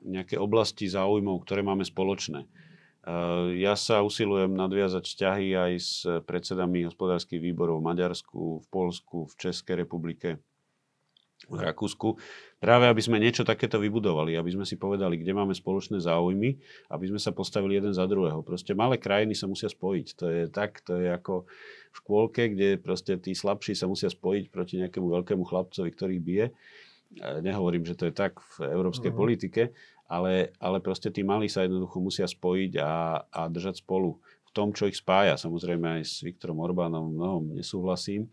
nejaké 0.00 0.40
oblasti 0.40 0.88
záujmov, 0.88 1.44
ktoré 1.44 1.60
máme 1.60 1.84
spoločné. 1.84 2.48
Uh, 3.04 3.52
ja 3.52 3.76
sa 3.76 4.00
usilujem 4.00 4.56
nadviazať 4.56 5.04
vzťahy 5.04 5.46
aj 5.52 5.72
s 5.76 5.92
predsedami 6.24 6.88
hospodárskych 6.88 7.36
výborov 7.36 7.84
v 7.84 7.88
Maďarsku, 7.92 8.64
v 8.64 8.66
Polsku, 8.72 9.28
v 9.28 9.34
Českej 9.36 9.84
republike, 9.84 10.40
v 11.46 11.62
Rakúsku, 11.62 12.18
práve 12.58 12.90
aby 12.90 12.98
sme 12.98 13.22
niečo 13.22 13.46
takéto 13.46 13.78
vybudovali, 13.78 14.34
aby 14.34 14.50
sme 14.50 14.66
si 14.66 14.74
povedali, 14.74 15.22
kde 15.22 15.32
máme 15.38 15.54
spoločné 15.54 16.02
záujmy, 16.02 16.58
aby 16.90 17.04
sme 17.06 17.22
sa 17.22 17.30
postavili 17.30 17.78
jeden 17.78 17.94
za 17.94 18.10
druhého. 18.10 18.42
Proste 18.42 18.74
malé 18.74 18.98
krajiny 18.98 19.38
sa 19.38 19.46
musia 19.46 19.70
spojiť. 19.70 20.06
To 20.18 20.26
je 20.26 20.42
tak, 20.50 20.82
to 20.82 20.98
je 20.98 21.08
ako 21.08 21.46
v 21.94 21.94
škôlke, 21.94 22.42
kde 22.58 22.82
proste 22.82 23.14
tí 23.22 23.38
slabší 23.38 23.78
sa 23.78 23.86
musia 23.86 24.10
spojiť 24.10 24.50
proti 24.50 24.82
nejakému 24.82 25.06
veľkému 25.06 25.46
chlapcovi, 25.46 25.88
ktorý 25.94 26.16
bije. 26.18 26.46
Nehovorím, 27.40 27.86
že 27.86 27.96
to 27.96 28.10
je 28.10 28.12
tak 28.12 28.36
v 28.58 28.68
európskej 28.68 29.14
uh-huh. 29.14 29.22
politike, 29.22 29.62
ale, 30.10 30.52
ale 30.60 30.82
proste 30.84 31.08
tí 31.08 31.24
malí 31.24 31.48
sa 31.48 31.64
jednoducho 31.64 32.02
musia 32.02 32.28
spojiť 32.28 32.72
a, 32.82 33.24
a 33.24 33.40
držať 33.48 33.80
spolu 33.80 34.20
v 34.20 34.50
tom, 34.52 34.74
čo 34.76 34.84
ich 34.90 35.00
spája. 35.00 35.40
Samozrejme 35.40 36.00
aj 36.00 36.02
s 36.04 36.20
Viktorom 36.20 36.60
Orbánom 36.60 37.08
mnohom 37.08 37.56
nesúhlasím, 37.56 38.28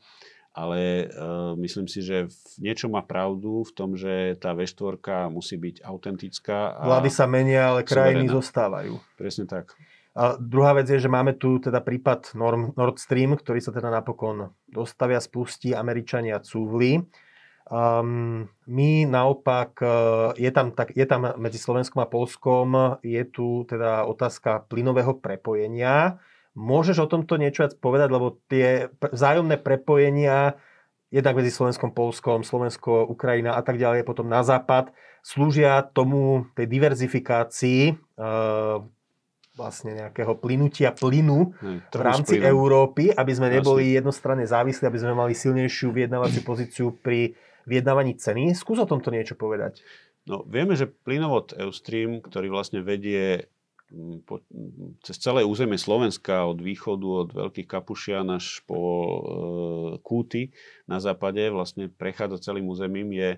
ale 0.56 1.12
uh, 1.12 1.52
myslím 1.60 1.92
si, 1.92 2.00
že 2.00 2.32
v 2.32 2.64
niečo 2.64 2.88
má 2.88 3.04
pravdu 3.04 3.68
v 3.68 3.72
tom, 3.76 4.00
že 4.00 4.40
tá 4.40 4.56
V4 4.56 5.28
musí 5.28 5.60
byť 5.60 5.84
autentická. 5.84 6.80
A 6.80 6.88
Vlády 6.88 7.12
sa 7.12 7.28
menia, 7.28 7.76
ale 7.76 7.84
krajiny 7.84 8.24
suverená. 8.24 8.36
zostávajú. 8.40 8.94
Presne 9.20 9.46
tak. 9.52 9.76
A 10.16 10.40
druhá 10.40 10.72
vec 10.72 10.88
je, 10.88 10.96
že 10.96 11.12
máme 11.12 11.36
tu 11.36 11.60
teda 11.60 11.84
prípad 11.84 12.40
Nord 12.40 13.04
Stream, 13.04 13.36
ktorý 13.36 13.60
sa 13.60 13.76
teda 13.76 13.92
napokon 13.92 14.56
dostavia, 14.72 15.20
spustí, 15.20 15.76
Američania 15.76 16.40
cúvli. 16.40 17.04
Um, 17.66 18.48
my 18.70 19.10
naopak, 19.10 19.76
e, 19.84 19.98
je 20.40 20.52
tam, 20.56 20.72
tak, 20.72 20.96
je 20.96 21.04
tam 21.04 21.36
medzi 21.36 21.60
Slovenskom 21.60 22.00
a 22.00 22.08
Polskom, 22.08 23.02
je 23.04 23.26
tu 23.28 23.68
teda 23.68 24.08
otázka 24.08 24.70
plynového 24.72 25.20
prepojenia. 25.20 26.22
Môžeš 26.56 27.04
o 27.04 27.12
tomto 27.12 27.36
niečo 27.36 27.68
viac 27.68 27.76
povedať, 27.78 28.10
lebo 28.16 28.40
tie 28.48 28.88
vzájomné 29.00 29.60
prepojenia 29.60 30.56
jednak 31.12 31.36
medzi 31.36 31.52
Slovenskom, 31.52 31.92
Polskom, 31.92 32.48
Slovensko, 32.48 33.08
Ukrajina 33.08 33.56
a 33.56 33.62
tak 33.64 33.80
ďalej, 33.80 34.08
potom 34.08 34.28
na 34.28 34.44
západ, 34.44 34.92
slúžia 35.20 35.84
tomu, 35.84 36.48
tej 36.56 36.68
diverzifikácii 36.68 37.96
uh, 38.20 38.84
vlastne 39.56 39.96
nejakého 39.96 40.36
plynutia 40.36 40.92
plynu 40.92 41.56
v 41.88 42.02
rámci 42.04 42.44
Európy, 42.44 43.16
aby 43.16 43.32
sme 43.32 43.48
neboli 43.48 43.88
Jasne. 43.88 43.98
jednostranne 44.04 44.46
závislí, 44.46 44.84
aby 44.84 45.00
sme 45.00 45.14
mali 45.16 45.32
silnejšiu 45.32 45.96
vyjednávaciu 45.96 46.44
pozíciu 46.44 46.92
pri 46.92 47.40
vyjednávaní 47.64 48.20
ceny. 48.20 48.52
Skús 48.52 48.78
o 48.84 48.88
tomto 48.88 49.16
niečo 49.16 49.40
povedať. 49.40 49.80
No, 50.28 50.44
vieme, 50.44 50.76
že 50.76 50.92
plynovod 50.92 51.56
Eustream, 51.56 52.20
ktorý 52.20 52.52
vlastne 52.52 52.84
vedie 52.84 53.48
po, 54.26 54.42
cez 55.06 55.16
celé 55.22 55.46
územie 55.46 55.78
Slovenska 55.78 56.46
od 56.46 56.60
východu, 56.62 57.08
od 57.08 57.30
Veľkých 57.34 57.70
Kapušian 57.70 58.28
až 58.34 58.66
po 58.66 58.80
e, 58.82 59.18
Kúty 60.02 60.54
na 60.90 60.98
západe, 60.98 61.46
vlastne 61.54 61.88
prechádza 61.90 62.52
celým 62.52 62.66
územím, 62.70 63.14
je 63.14 63.30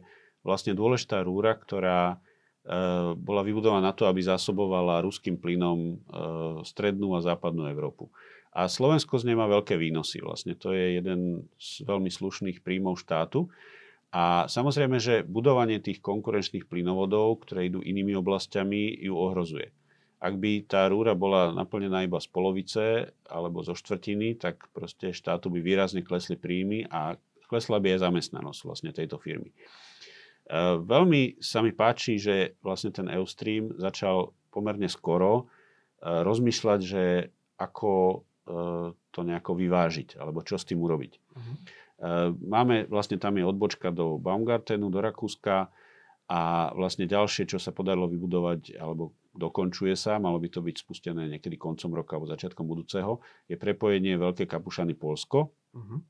vlastne 0.42 0.72
dôležitá 0.72 1.24
rúra, 1.24 1.56
ktorá 1.58 2.24
Eh, 2.68 3.16
bola 3.16 3.48
vybudovaná 3.48 3.80
na 3.80 3.96
to, 3.96 4.12
aby 4.12 4.20
zásobovala 4.20 5.00
ruským 5.00 5.40
plynom 5.40 5.80
eh, 5.80 5.98
strednú 6.68 7.16
a 7.16 7.24
západnú 7.24 7.64
Európu. 7.64 8.12
A 8.52 8.68
Slovensko 8.68 9.16
z 9.16 9.32
nej 9.32 9.40
má 9.40 9.48
veľké 9.48 9.80
výnosy. 9.80 10.20
Vlastne 10.20 10.52
to 10.52 10.76
je 10.76 11.00
jeden 11.00 11.48
z 11.56 11.88
veľmi 11.88 12.12
slušných 12.12 12.60
príjmov 12.68 13.00
štátu. 13.00 13.48
A 14.12 14.52
samozrejme, 14.52 15.00
že 15.00 15.24
budovanie 15.24 15.80
tých 15.80 16.04
konkurenčných 16.04 16.68
plynovodov, 16.68 17.48
ktoré 17.48 17.72
idú 17.72 17.80
inými 17.80 18.20
oblastiami, 18.20 19.00
ju 19.00 19.16
ohrozuje. 19.16 19.72
Ak 20.18 20.34
by 20.42 20.66
tá 20.66 20.90
rúra 20.90 21.14
bola 21.14 21.54
naplnená 21.54 22.02
iba 22.02 22.18
z 22.18 22.28
polovice 22.34 23.14
alebo 23.30 23.62
zo 23.62 23.78
štvrtiny, 23.78 24.42
tak 24.42 24.66
proste 24.74 25.14
štátu 25.14 25.54
by 25.54 25.62
výrazne 25.62 26.02
klesli 26.02 26.34
príjmy 26.34 26.90
a 26.90 27.16
klesla 27.46 27.78
by 27.78 27.96
aj 27.96 28.04
zamestnanosť 28.10 28.60
vlastne 28.66 28.92
tejto 28.92 29.22
firmy. 29.22 29.54
Eh, 30.48 30.80
veľmi 30.80 31.44
sa 31.44 31.60
mi 31.60 31.76
páči, 31.76 32.16
že 32.16 32.56
vlastne 32.64 32.96
ten 32.96 33.12
Eustream 33.12 33.76
začal 33.76 34.32
pomerne 34.48 34.88
skoro 34.88 35.52
eh, 36.00 36.24
rozmýšľať, 36.24 36.80
že 36.80 37.04
ako 37.60 38.24
eh, 38.48 38.88
to 39.12 39.20
nejako 39.28 39.60
vyvážiť, 39.60 40.16
alebo 40.16 40.40
čo 40.48 40.56
s 40.56 40.64
tým 40.64 40.80
urobiť. 40.80 41.14
Uh-huh. 41.18 41.58
Máme, 42.46 42.86
vlastne 42.86 43.18
tam 43.18 43.42
je 43.42 43.50
odbočka 43.50 43.90
do 43.90 44.22
Baumgartenu, 44.22 44.94
do 44.94 45.02
Rakúska 45.02 45.74
a 46.30 46.42
vlastne 46.78 47.10
ďalšie, 47.10 47.50
čo 47.50 47.58
sa 47.58 47.74
podarilo 47.74 48.06
vybudovať, 48.06 48.78
alebo 48.78 49.17
dokončuje 49.38 49.94
sa, 49.94 50.18
malo 50.18 50.42
by 50.42 50.50
to 50.50 50.66
byť 50.66 50.76
spustené 50.82 51.30
niekedy 51.30 51.56
koncom 51.56 51.94
roka 51.94 52.18
alebo 52.18 52.28
začiatkom 52.28 52.66
budúceho, 52.66 53.22
je 53.46 53.56
prepojenie 53.56 54.18
Veľké 54.18 54.50
Kapušany 54.50 54.98
Polsko. 54.98 55.54
Uh-huh 55.78 56.02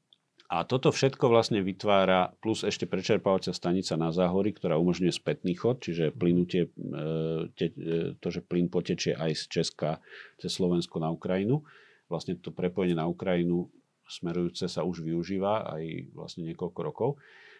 a 0.47 0.63
toto 0.63 0.95
všetko 0.95 1.27
vlastne 1.27 1.59
vytvára, 1.59 2.31
plus 2.39 2.63
ešte 2.63 2.87
prečerpávacia 2.87 3.51
stanica 3.51 3.99
na 3.99 4.15
záhory, 4.15 4.55
ktorá 4.55 4.79
umožňuje 4.79 5.11
spätný 5.11 5.59
chod, 5.59 5.83
čiže 5.83 6.15
plynutie, 6.15 6.71
e, 6.71 7.51
e, 7.51 7.67
to, 8.15 8.27
že 8.31 8.39
plyn 8.47 8.71
potečie 8.71 9.11
aj 9.11 9.35
z 9.35 9.43
Česka 9.51 9.99
cez 10.39 10.55
Slovensko 10.55 11.03
na 11.03 11.11
Ukrajinu. 11.11 11.67
Vlastne 12.07 12.39
to 12.39 12.55
prepojenie 12.55 12.95
na 12.95 13.11
Ukrajinu 13.11 13.67
smerujúce 14.07 14.71
sa 14.71 14.87
už 14.87 15.03
využíva 15.03 15.67
aj 15.67 16.15
vlastne 16.15 16.47
niekoľko 16.47 16.79
rokov. 16.79 17.09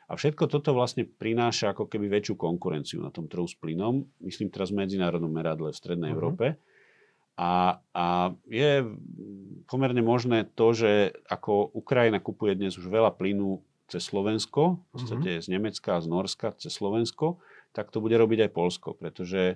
A 0.07 0.15
všetko 0.15 0.47
toto 0.47 0.71
vlastne 0.71 1.03
prináša 1.03 1.75
ako 1.75 1.91
keby 1.91 2.07
väčšiu 2.07 2.39
konkurenciu 2.39 3.03
na 3.03 3.11
tom 3.11 3.27
trhu 3.27 3.43
s 3.43 3.59
plynom. 3.59 4.07
Myslím 4.23 4.47
teraz 4.47 4.71
v 4.71 4.87
medzinárodnom 4.87 5.27
meradle 5.27 5.71
v 5.71 5.75
Strednej 5.75 6.11
uh-huh. 6.11 6.17
Európe. 6.17 6.45
A, 7.37 7.83
a 7.93 8.33
je 8.49 8.87
pomerne 9.69 10.01
možné 10.01 10.47
to, 10.57 10.73
že 10.73 11.13
ako 11.29 11.69
Ukrajina 11.75 12.17
kupuje 12.17 12.57
dnes 12.57 12.79
už 12.79 12.89
veľa 12.89 13.13
plynu 13.13 13.61
cez 13.87 14.03
Slovensko, 14.03 14.79
v 14.79 14.87
podstate 14.89 15.29
mm-hmm. 15.37 15.45
z 15.45 15.53
Nemecka 15.53 15.89
a 15.95 16.03
z 16.03 16.07
Norska 16.11 16.47
cez 16.59 16.75
Slovensko, 16.75 17.39
tak 17.71 17.93
to 17.93 18.03
bude 18.03 18.17
robiť 18.19 18.47
aj 18.47 18.51
Polsko, 18.51 18.97
pretože 18.97 19.55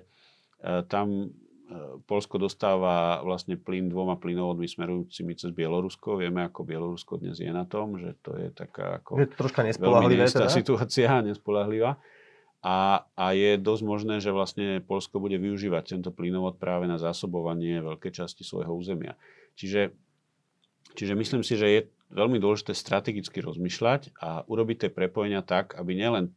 tam 0.88 1.34
Polsko 2.04 2.36
dostáva 2.36 3.22
vlastne 3.24 3.56
plyn 3.56 3.88
dvoma 3.88 4.18
plynovodmi 4.18 4.68
smerujúcimi 4.68 5.36
cez 5.38 5.50
Bielorusko. 5.54 6.20
Vieme, 6.20 6.44
ako 6.44 6.66
Bielorusko 6.66 7.22
dnes 7.22 7.38
je 7.38 7.48
na 7.48 7.64
tom, 7.64 7.96
že 7.96 8.18
to 8.20 8.36
je 8.36 8.48
taká 8.52 9.00
ako 9.00 9.22
je 9.22 9.28
to 9.30 9.36
troška 9.38 9.60
veľmi 9.80 10.18
teda? 10.22 10.50
situácia, 10.50 11.08
nespolahlivá. 11.28 11.96
A, 12.62 13.10
a 13.18 13.34
je 13.34 13.58
dosť 13.58 13.82
možné, 13.82 14.14
že 14.22 14.30
vlastne 14.30 14.78
Polsko 14.78 15.18
bude 15.18 15.34
využívať 15.34 15.98
tento 15.98 16.14
plynovod 16.14 16.62
práve 16.62 16.86
na 16.86 16.94
zásobovanie 16.94 17.82
veľkej 17.82 18.22
časti 18.22 18.46
svojho 18.46 18.70
územia. 18.70 19.18
Čiže, 19.58 19.90
čiže 20.94 21.18
myslím 21.18 21.42
si, 21.42 21.58
že 21.58 21.66
je 21.66 21.80
veľmi 22.14 22.38
dôležité 22.38 22.70
strategicky 22.70 23.42
rozmýšľať 23.42 24.14
a 24.22 24.46
urobiť 24.46 24.86
tie 24.86 24.90
prepojenia 24.94 25.42
tak, 25.42 25.74
aby 25.74 25.98
nielen, 25.98 26.30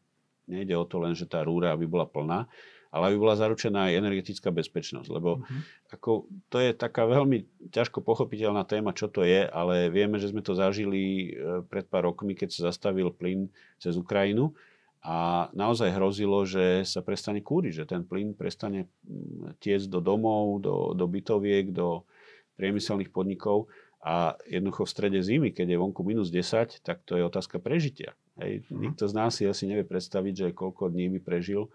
nejde 0.50 0.74
o 0.74 0.86
to 0.90 0.98
len, 0.98 1.14
že 1.14 1.30
tá 1.30 1.46
rúra 1.46 1.78
aby 1.78 1.86
bola 1.86 2.10
plná, 2.10 2.50
ale 2.96 3.12
aby 3.12 3.18
bola 3.20 3.36
zaručená 3.36 3.92
aj 3.92 4.00
energetická 4.00 4.56
bezpečnosť. 4.56 5.12
Lebo 5.12 5.44
mm-hmm. 5.44 5.92
ako, 6.00 6.32
to 6.48 6.64
je 6.64 6.72
taká 6.72 7.04
veľmi 7.04 7.44
ťažko 7.76 8.00
pochopiteľná 8.00 8.64
téma, 8.64 8.96
čo 8.96 9.12
to 9.12 9.28
je, 9.28 9.44
ale 9.44 9.92
vieme, 9.92 10.16
že 10.16 10.32
sme 10.32 10.40
to 10.40 10.56
zažili 10.56 11.36
e, 11.36 11.60
pred 11.68 11.84
pár 11.92 12.08
rokmi, 12.08 12.40
keď 12.40 12.56
sa 12.56 12.72
zastavil 12.72 13.12
plyn 13.12 13.52
cez 13.84 14.00
Ukrajinu 14.00 14.56
a 15.04 15.52
naozaj 15.52 15.92
hrozilo, 15.92 16.48
že 16.48 16.88
sa 16.88 17.04
prestane 17.04 17.44
kúriť, 17.44 17.84
že 17.84 17.86
ten 17.86 18.08
plyn 18.08 18.32
prestane 18.32 18.88
mm, 19.04 19.60
tiecť 19.60 19.92
do 19.92 20.00
domov, 20.00 20.64
do, 20.64 20.96
do 20.96 21.06
bytoviek, 21.06 21.76
do 21.76 22.08
priemyselných 22.56 23.12
podnikov 23.12 23.68
a 24.00 24.40
jednoducho 24.48 24.88
v 24.88 24.94
strede 24.96 25.20
zimy, 25.20 25.52
keď 25.52 25.76
je 25.76 25.82
vonku 25.84 26.00
minus 26.08 26.32
10, 26.32 26.80
tak 26.80 27.04
to 27.04 27.20
je 27.20 27.28
otázka 27.28 27.60
prežitia. 27.60 28.16
Hej. 28.40 28.64
Mm. 28.72 28.90
Nikto 28.90 29.04
z 29.06 29.14
nás 29.14 29.36
si 29.36 29.44
asi 29.44 29.68
nevie 29.68 29.84
predstaviť, 29.84 30.34
že 30.34 30.48
koľko 30.56 30.90
dní 30.96 31.12
by 31.18 31.20
prežil 31.20 31.68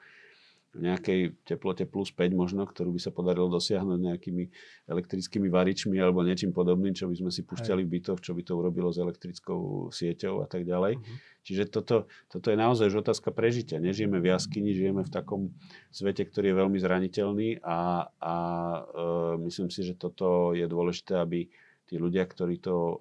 v 0.71 0.87
nejakej 0.87 1.35
teplote 1.43 1.83
plus 1.83 2.15
5 2.15 2.31
možno, 2.31 2.63
ktorú 2.63 2.95
by 2.95 3.01
sa 3.03 3.11
podarilo 3.11 3.51
dosiahnuť 3.51 3.99
nejakými 3.99 4.45
elektrickými 4.87 5.51
varičmi 5.51 5.99
alebo 5.99 6.23
niečím 6.23 6.55
podobným, 6.55 6.95
čo 6.95 7.11
by 7.11 7.19
sme 7.19 7.31
si 7.35 7.43
pušťali 7.43 7.83
v 7.83 7.93
bytoch, 7.99 8.23
čo 8.23 8.39
by 8.39 8.43
to 8.47 8.55
urobilo 8.55 8.95
s 8.95 9.03
elektrickou 9.03 9.91
sieťou 9.91 10.43
a 10.43 10.47
tak 10.47 10.63
ďalej. 10.63 11.03
Uh-huh. 11.03 11.17
Čiže 11.43 11.75
toto, 11.75 12.07
toto 12.31 12.47
je 12.55 12.57
naozaj 12.57 12.87
už 12.87 13.03
otázka 13.03 13.35
prežitia. 13.35 13.83
Nežijeme 13.83 14.23
v 14.23 14.31
jaskyni, 14.31 14.71
žijeme 14.71 15.03
v 15.03 15.11
takom 15.11 15.51
svete, 15.91 16.23
ktorý 16.23 16.55
je 16.55 16.61
veľmi 16.63 16.79
zraniteľný 16.79 17.49
a, 17.67 18.07
a 18.23 18.35
e, 18.79 18.81
myslím 19.51 19.75
si, 19.75 19.83
že 19.83 19.99
toto 19.99 20.55
je 20.55 20.71
dôležité, 20.71 21.19
aby 21.19 21.51
tí 21.91 21.99
ľudia, 21.99 22.23
ktorí 22.23 22.63
to 22.63 22.77
e, 22.95 22.97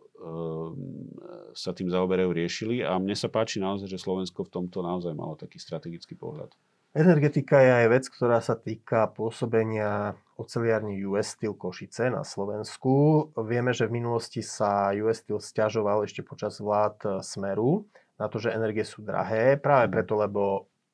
sa 1.53 1.77
tým 1.77 1.93
zaoberajú, 1.93 2.33
riešili. 2.33 2.81
A 2.81 2.97
mne 2.97 3.13
sa 3.13 3.29
páči 3.29 3.61
naozaj, 3.61 3.85
že 3.85 4.01
Slovensko 4.01 4.41
v 4.41 4.53
tomto 4.57 4.81
naozaj 4.81 5.13
malo 5.13 5.37
taký 5.37 5.61
strategický 5.61 6.17
pohľad. 6.17 6.49
Energetika 6.89 7.61
je 7.61 7.71
aj 7.85 7.87
vec, 7.93 8.03
ktorá 8.09 8.41
sa 8.41 8.57
týka 8.57 9.13
pôsobenia 9.13 10.17
oceliárny 10.41 11.05
US 11.05 11.37
Steel 11.37 11.53
Košice 11.53 12.09
na 12.09 12.25
Slovensku. 12.25 13.29
Vieme, 13.45 13.77
že 13.77 13.85
v 13.85 14.01
minulosti 14.01 14.41
sa 14.41 14.89
US 14.97 15.21
Steel 15.21 15.37
stiažoval 15.37 16.09
ešte 16.09 16.25
počas 16.25 16.57
vlád 16.57 17.21
Smeru 17.21 17.85
na 18.17 18.25
to, 18.25 18.41
že 18.41 18.49
energie 18.57 18.81
sú 18.81 19.05
drahé, 19.05 19.61
práve 19.61 19.85
Mhm. 19.85 19.93
preto, 19.93 20.13
lebo 20.17 20.41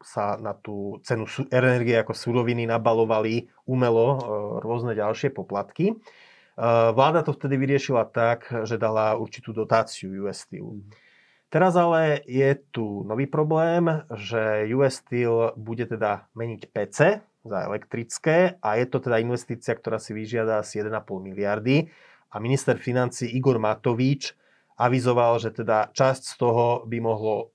sa 0.04 0.36
na 0.38 0.52
tú 0.54 1.00
cenu 1.02 1.26
energie 1.50 1.96
ako 1.98 2.12
suroviny 2.14 2.68
nabalovali 2.68 3.48
umelo 3.66 4.08
e, 4.14 4.20
rôzne 4.62 4.94
ďalšie 4.94 5.32
poplatky. 5.32 5.96
E, 5.96 5.96
Vláda 6.92 7.24
to 7.24 7.32
vtedy 7.34 7.56
vyriešila 7.56 8.04
tak, 8.12 8.52
že 8.68 8.76
dala 8.78 9.16
určitú 9.16 9.56
dotáciu 9.56 10.12
US 10.28 10.44
Steel. 10.44 10.76
Mhm. 10.76 11.05
Teraz 11.50 11.78
ale 11.78 12.26
je 12.26 12.58
tu 12.74 13.06
nový 13.06 13.30
problém, 13.30 14.04
že 14.12 14.66
US 14.74 15.00
Steel 15.00 15.54
bude 15.56 15.86
teda 15.86 16.26
meniť 16.34 16.62
PC 16.74 16.98
za 17.46 17.60
elektrické 17.70 18.58
a 18.60 18.76
je 18.82 18.86
to 18.90 18.98
teda 18.98 19.22
investícia, 19.22 19.78
ktorá 19.78 20.02
si 20.02 20.18
vyžiada 20.18 20.66
asi 20.66 20.82
1,5 20.82 20.98
miliardy 21.22 21.94
a 22.34 22.42
minister 22.42 22.76
financí 22.76 23.30
Igor 23.30 23.62
Matovič 23.62 24.34
avizoval, 24.76 25.40
že 25.40 25.56
teda 25.56 25.94
časť 25.96 26.24
z 26.26 26.36
toho 26.36 26.84
by 26.84 26.98
mohlo 27.00 27.36
e, 27.40 27.46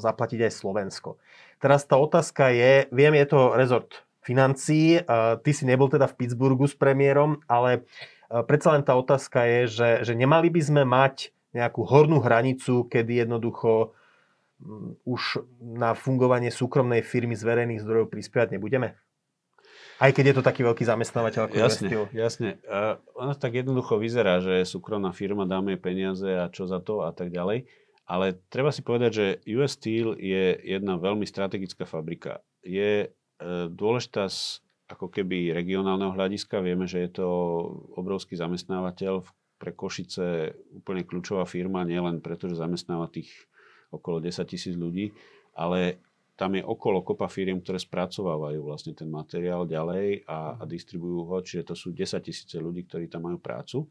zaplatiť 0.00 0.48
aj 0.48 0.52
Slovensko. 0.56 1.20
Teraz 1.60 1.84
tá 1.84 2.00
otázka 2.00 2.48
je, 2.48 2.88
viem, 2.88 3.12
je 3.12 3.26
to 3.28 3.52
rezort 3.52 4.06
financií, 4.24 4.96
e, 4.96 5.02
ty 5.44 5.50
si 5.52 5.68
nebol 5.68 5.92
teda 5.92 6.08
v 6.08 6.16
Pittsburghu 6.16 6.64
s 6.64 6.72
premiérom, 6.72 7.44
ale 7.44 7.84
e, 8.32 8.40
predsa 8.48 8.72
len 8.72 8.86
tá 8.86 8.96
otázka 8.96 9.44
je, 9.44 9.60
že, 9.68 9.90
že 10.08 10.12
nemali 10.16 10.48
by 10.48 10.60
sme 10.64 10.82
mať 10.88 11.34
nejakú 11.52 11.84
hornú 11.84 12.20
hranicu, 12.20 12.88
kedy 12.88 13.24
jednoducho 13.24 13.92
mm, 14.60 15.04
už 15.04 15.44
na 15.60 15.92
fungovanie 15.92 16.48
súkromnej 16.48 17.04
firmy 17.04 17.36
z 17.36 17.44
verejných 17.44 17.84
zdrojov 17.84 18.08
prispievať 18.12 18.56
nebudeme? 18.56 18.96
Aj 20.02 20.10
keď 20.10 20.32
je 20.32 20.36
to 20.40 20.42
taký 20.42 20.66
veľký 20.66 20.82
zamestnávateľ 20.82 21.46
ako 21.46 21.56
Jasne, 21.62 21.86
Vestil. 21.86 22.04
jasne. 22.10 22.48
Uh, 22.66 22.98
ono 23.14 23.38
tak 23.38 23.54
jednoducho 23.54 24.02
vyzerá, 24.02 24.42
že 24.42 24.66
súkromná 24.66 25.14
firma 25.14 25.46
dáme 25.46 25.78
peniaze 25.78 26.26
a 26.26 26.50
čo 26.50 26.66
za 26.66 26.82
to 26.82 27.06
a 27.06 27.14
tak 27.14 27.30
ďalej. 27.30 27.70
Ale 28.02 28.34
treba 28.50 28.74
si 28.74 28.82
povedať, 28.82 29.10
že 29.14 29.26
US 29.54 29.78
Steel 29.78 30.18
je 30.18 30.58
jedna 30.58 30.98
veľmi 30.98 31.22
strategická 31.22 31.86
fabrika. 31.86 32.42
Je 32.66 33.14
uh, 33.14 33.70
dôležitá 33.70 34.26
z 34.26 34.58
ako 34.90 35.06
keby 35.06 35.54
regionálneho 35.54 36.12
hľadiska. 36.12 36.60
Vieme, 36.60 36.90
že 36.90 37.06
je 37.06 37.22
to 37.22 37.28
obrovský 37.94 38.34
zamestnávateľ 38.34 39.22
pre 39.62 39.70
Košice 39.70 40.58
úplne 40.74 41.06
kľúčová 41.06 41.46
firma, 41.46 41.86
nielen 41.86 42.18
preto, 42.18 42.50
že 42.50 42.58
zamestnáva 42.58 43.06
tých 43.06 43.30
okolo 43.94 44.18
10 44.18 44.42
tisíc 44.50 44.74
ľudí, 44.74 45.14
ale 45.54 46.02
tam 46.34 46.58
je 46.58 46.66
okolo 46.66 47.06
kopa 47.06 47.30
firiem, 47.30 47.62
ktoré 47.62 47.78
spracovávajú 47.78 48.66
vlastne 48.66 48.90
ten 48.98 49.06
materiál 49.06 49.62
ďalej 49.62 50.26
a, 50.26 50.58
a 50.58 50.62
distribujú 50.66 51.30
ho, 51.30 51.38
čiže 51.38 51.70
to 51.70 51.74
sú 51.78 51.94
10 51.94 52.18
tisíce 52.18 52.58
ľudí, 52.58 52.82
ktorí 52.90 53.06
tam 53.06 53.30
majú 53.30 53.38
prácu. 53.38 53.86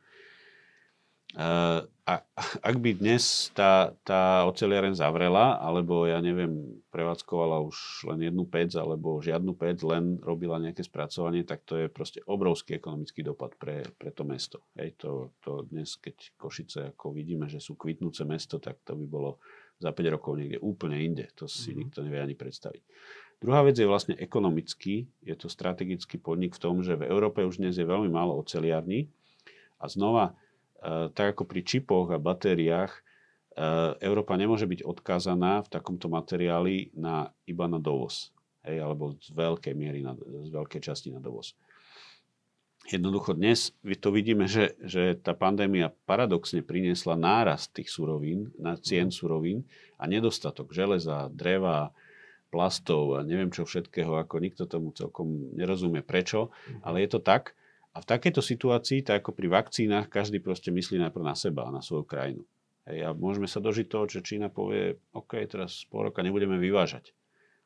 A 1.37 2.19
ak 2.59 2.75
by 2.83 2.91
dnes 2.99 3.55
tá, 3.55 3.95
tá 4.03 4.43
oceliareň 4.43 4.99
zavrela, 4.99 5.55
alebo 5.63 6.03
ja 6.03 6.19
neviem, 6.19 6.83
prevádzkovala 6.91 7.63
už 7.63 8.03
len 8.11 8.27
jednu 8.27 8.43
pec, 8.43 8.75
alebo 8.75 9.23
žiadnu 9.23 9.55
pec, 9.55 9.79
len 9.87 10.19
robila 10.19 10.59
nejaké 10.59 10.83
spracovanie, 10.83 11.47
tak 11.47 11.63
to 11.63 11.79
je 11.79 11.87
proste 11.87 12.19
obrovský 12.27 12.75
ekonomický 12.75 13.23
dopad 13.23 13.55
pre, 13.55 13.87
pre 13.95 14.11
to 14.11 14.27
mesto. 14.27 14.67
Hej, 14.75 14.99
to, 14.99 15.31
to 15.39 15.63
dnes, 15.71 15.95
keď 16.03 16.35
Košice, 16.35 16.91
ako 16.91 17.15
vidíme, 17.15 17.47
že 17.47 17.63
sú 17.63 17.79
kvitnúce 17.79 18.27
mesto, 18.27 18.59
tak 18.59 18.83
to 18.83 18.99
by 18.99 19.07
bolo 19.07 19.39
za 19.79 19.95
5 19.95 20.15
rokov 20.19 20.35
niekde 20.35 20.59
úplne 20.59 20.99
inde. 20.99 21.31
To 21.39 21.47
si 21.47 21.71
mm. 21.71 21.77
nikto 21.79 22.03
nevie 22.03 22.19
ani 22.19 22.35
predstaviť. 22.35 22.83
Druhá 23.41 23.65
vec 23.65 23.73
je 23.79 23.89
vlastne 23.89 24.13
ekonomický. 24.19 25.07
Je 25.25 25.33
to 25.33 25.49
strategický 25.49 26.21
podnik 26.21 26.53
v 26.53 26.61
tom, 26.61 26.85
že 26.85 26.93
v 26.93 27.09
Európe 27.09 27.41
už 27.41 27.57
dnes 27.57 27.73
je 27.73 27.87
veľmi 27.87 28.11
málo 28.11 28.37
oceliarní. 28.37 29.09
A 29.81 29.89
znova, 29.89 30.37
tak 31.13 31.37
ako 31.37 31.45
pri 31.45 31.61
čipoch 31.61 32.09
a 32.09 32.17
batériách, 32.17 32.91
Európa 34.01 34.33
nemôže 34.39 34.65
byť 34.65 34.81
odkázaná 34.87 35.61
v 35.61 35.71
takomto 35.71 36.07
materiáli 36.07 36.89
na, 36.95 37.29
iba 37.45 37.67
na 37.69 37.77
dovoz. 37.77 38.31
Hej, 38.65 38.77
alebo 38.81 39.17
z 39.17 39.29
veľkej 39.33 39.73
miery, 39.73 40.05
na, 40.05 40.13
z 40.17 40.49
veľkej 40.49 40.81
časti 40.81 41.09
na 41.13 41.21
dovoz. 41.21 41.57
Jednoducho 42.89 43.37
dnes 43.37 43.77
to 44.01 44.09
vidíme, 44.09 44.49
že, 44.49 44.73
že 44.81 45.13
tá 45.13 45.37
pandémia 45.37 45.93
paradoxne 46.09 46.65
priniesla 46.65 47.13
nárast 47.13 47.69
tých 47.77 47.93
surovín, 47.93 48.49
na 48.57 48.73
cien 48.77 49.13
surovín 49.13 49.69
a 50.01 50.09
nedostatok 50.09 50.73
železa, 50.73 51.29
dreva, 51.29 51.93
plastov 52.51 53.15
a 53.15 53.23
neviem 53.23 53.47
čo 53.53 53.63
všetkého, 53.63 54.19
ako 54.19 54.35
nikto 54.43 54.67
tomu 54.67 54.91
celkom 54.91 55.55
nerozumie 55.55 56.03
prečo, 56.03 56.51
ale 56.83 57.07
je 57.07 57.15
to 57.15 57.19
tak. 57.23 57.55
A 57.91 57.99
v 57.99 58.07
takejto 58.07 58.39
situácii, 58.39 59.03
tak 59.03 59.25
ako 59.25 59.35
pri 59.35 59.51
vakcínach, 59.51 60.07
každý 60.07 60.39
proste 60.39 60.71
myslí 60.71 60.95
najprv 61.07 61.23
na 61.27 61.35
seba 61.35 61.67
a 61.67 61.73
na 61.75 61.83
svoju 61.83 62.07
krajinu. 62.07 62.43
Hej, 62.87 62.97
a 63.05 63.09
môžeme 63.11 63.45
sa 63.45 63.59
dožiť 63.59 63.85
toho, 63.91 64.07
že 64.07 64.23
Čína 64.23 64.47
povie, 64.47 64.95
OK, 65.11 65.35
teraz 65.45 65.85
pol 65.91 66.09
roka 66.09 66.23
nebudeme 66.23 66.55
vyvážať. 66.55 67.11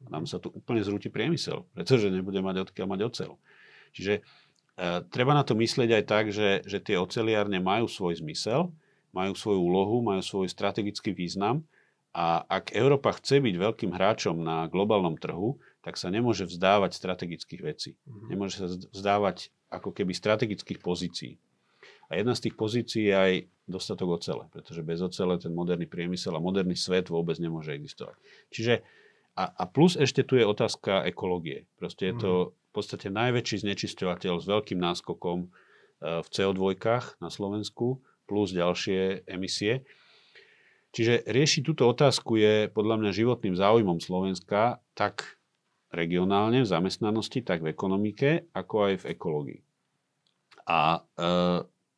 A 0.03 0.11
nám 0.11 0.25
sa 0.25 0.41
tu 0.41 0.49
úplne 0.51 0.81
zrúti 0.81 1.13
priemysel, 1.13 1.63
pretože 1.77 2.09
nebude 2.09 2.41
mať 2.41 2.67
odkiaľ 2.67 2.87
mať 2.89 3.01
ocel. 3.05 3.31
Čiže 3.95 4.25
E, 4.75 5.07
treba 5.07 5.31
na 5.31 5.47
to 5.47 5.55
myslieť 5.55 5.89
aj 5.95 6.03
tak, 6.03 6.25
že, 6.35 6.59
že 6.67 6.83
tie 6.83 6.99
oceliárne 6.99 7.63
majú 7.63 7.87
svoj 7.87 8.19
zmysel, 8.19 8.75
majú 9.15 9.31
svoju 9.31 9.59
úlohu, 9.63 10.03
majú 10.03 10.19
svoj 10.19 10.51
strategický 10.51 11.15
význam 11.15 11.63
a 12.11 12.43
ak 12.43 12.75
Európa 12.75 13.15
chce 13.15 13.39
byť 13.39 13.55
veľkým 13.55 13.91
hráčom 13.95 14.35
na 14.43 14.67
globálnom 14.67 15.15
trhu, 15.15 15.55
tak 15.85 16.01
sa 16.01 16.09
nemôže 16.09 16.49
vzdávať 16.49 16.97
strategických 16.97 17.61
vecí. 17.61 17.93
Mm-hmm. 17.93 18.27
Nemôže 18.33 18.55
sa 18.57 18.67
vzdávať 18.89 19.53
ako 19.69 19.93
keby 19.93 20.17
strategických 20.17 20.81
pozícií. 20.81 21.37
A 22.09 22.17
jedna 22.17 22.33
z 22.33 22.49
tých 22.49 22.55
pozícií 22.57 23.13
je 23.13 23.15
aj 23.15 23.33
dostatok 23.69 24.17
ocele, 24.17 24.49
pretože 24.49 24.81
bez 24.81 24.97
ocele 25.05 25.37
ten 25.37 25.53
moderný 25.53 25.85
priemysel 25.85 26.33
a 26.33 26.41
moderný 26.41 26.73
svet 26.73 27.13
vôbec 27.13 27.37
nemôže 27.37 27.73
existovať. 27.77 28.17
Čiže 28.49 28.81
a, 29.37 29.45
a 29.45 29.63
plus 29.69 29.93
ešte 29.93 30.25
tu 30.25 30.41
je 30.41 30.45
otázka 30.47 31.05
ekológie. 31.05 31.69
Proste 31.77 32.09
je 32.09 32.15
to 32.17 32.31
v 32.55 32.71
podstate 32.73 33.13
najväčší 33.13 33.67
znečisťovateľ 33.67 34.33
s 34.41 34.45
veľkým 34.47 34.79
náskokom 34.79 35.53
v 36.01 36.27
CO2 36.27 36.75
na 37.21 37.29
Slovensku 37.29 38.01
plus 38.25 38.55
ďalšie 38.55 39.27
emisie. 39.29 39.85
Čiže 40.95 41.27
riešiť 41.27 41.61
túto 41.67 41.91
otázku 41.91 42.39
je 42.39 42.71
podľa 42.71 43.03
mňa 43.03 43.11
životným 43.11 43.55
záujmom 43.59 43.99
Slovenska 43.99 44.79
tak 44.95 45.35
regionálne 45.93 46.63
v 46.63 46.69
zamestnanosti, 46.69 47.45
tak 47.45 47.61
v 47.61 47.71
ekonomike, 47.71 48.49
ako 48.53 48.75
aj 48.91 48.93
v 49.01 49.05
ekológii. 49.15 49.59
A 50.65 50.99
e, 50.99 51.29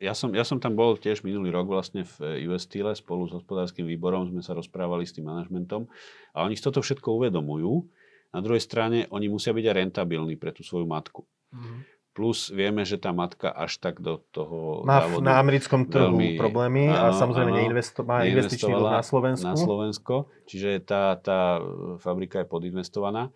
ja, 0.04 0.14
som, 0.14 0.30
ja 0.36 0.44
som 0.44 0.60
tam 0.60 0.76
bol 0.76 1.00
tiež 1.00 1.24
minulý 1.24 1.50
rok 1.50 1.72
vlastne 1.72 2.04
v 2.04 2.46
US 2.52 2.68
Steel 2.68 2.92
spolu 2.94 3.26
s 3.26 3.34
hospodárskym 3.34 3.88
výborom, 3.88 4.28
sme 4.30 4.44
sa 4.44 4.54
rozprávali 4.54 5.08
s 5.08 5.16
tým 5.16 5.26
manažmentom 5.26 5.88
a 6.36 6.44
oni 6.44 6.60
si 6.60 6.62
toto 6.62 6.84
všetko 6.84 7.18
uvedomujú 7.24 7.88
na 8.36 8.40
druhej 8.44 8.62
strane, 8.62 9.08
oni 9.10 9.32
musia 9.32 9.56
byť 9.56 9.66
aj 9.66 9.76
rentabilní 9.88 10.36
pre 10.36 10.52
tú 10.52 10.62
svoju 10.62 10.86
matku. 10.86 11.24
Mm-hmm. 11.56 11.80
Plus 12.12 12.50
vieme, 12.50 12.82
že 12.82 12.98
tá 12.98 13.14
matka 13.14 13.54
až 13.54 13.78
tak 13.78 14.02
do 14.02 14.18
toho 14.34 14.82
Má 14.82 15.06
závodu 15.06 15.22
na 15.22 15.38
americkom 15.38 15.86
trhu 15.86 16.18
veľmi, 16.18 16.34
problémy 16.34 16.90
áno, 16.90 17.14
a 17.14 17.18
samozrejme 17.18 17.52
áno, 17.54 17.60
neinvesto, 17.62 18.02
má 18.02 18.26
investičný 18.26 18.74
dlh 18.74 18.90
na 18.90 19.06
Slovensku. 19.06 19.46
Na 19.46 19.54
Slovensko, 19.54 20.16
čiže 20.50 20.82
tá, 20.82 21.14
tá 21.22 21.62
fabrika 22.02 22.42
je 22.42 22.50
podinvestovaná. 22.50 23.30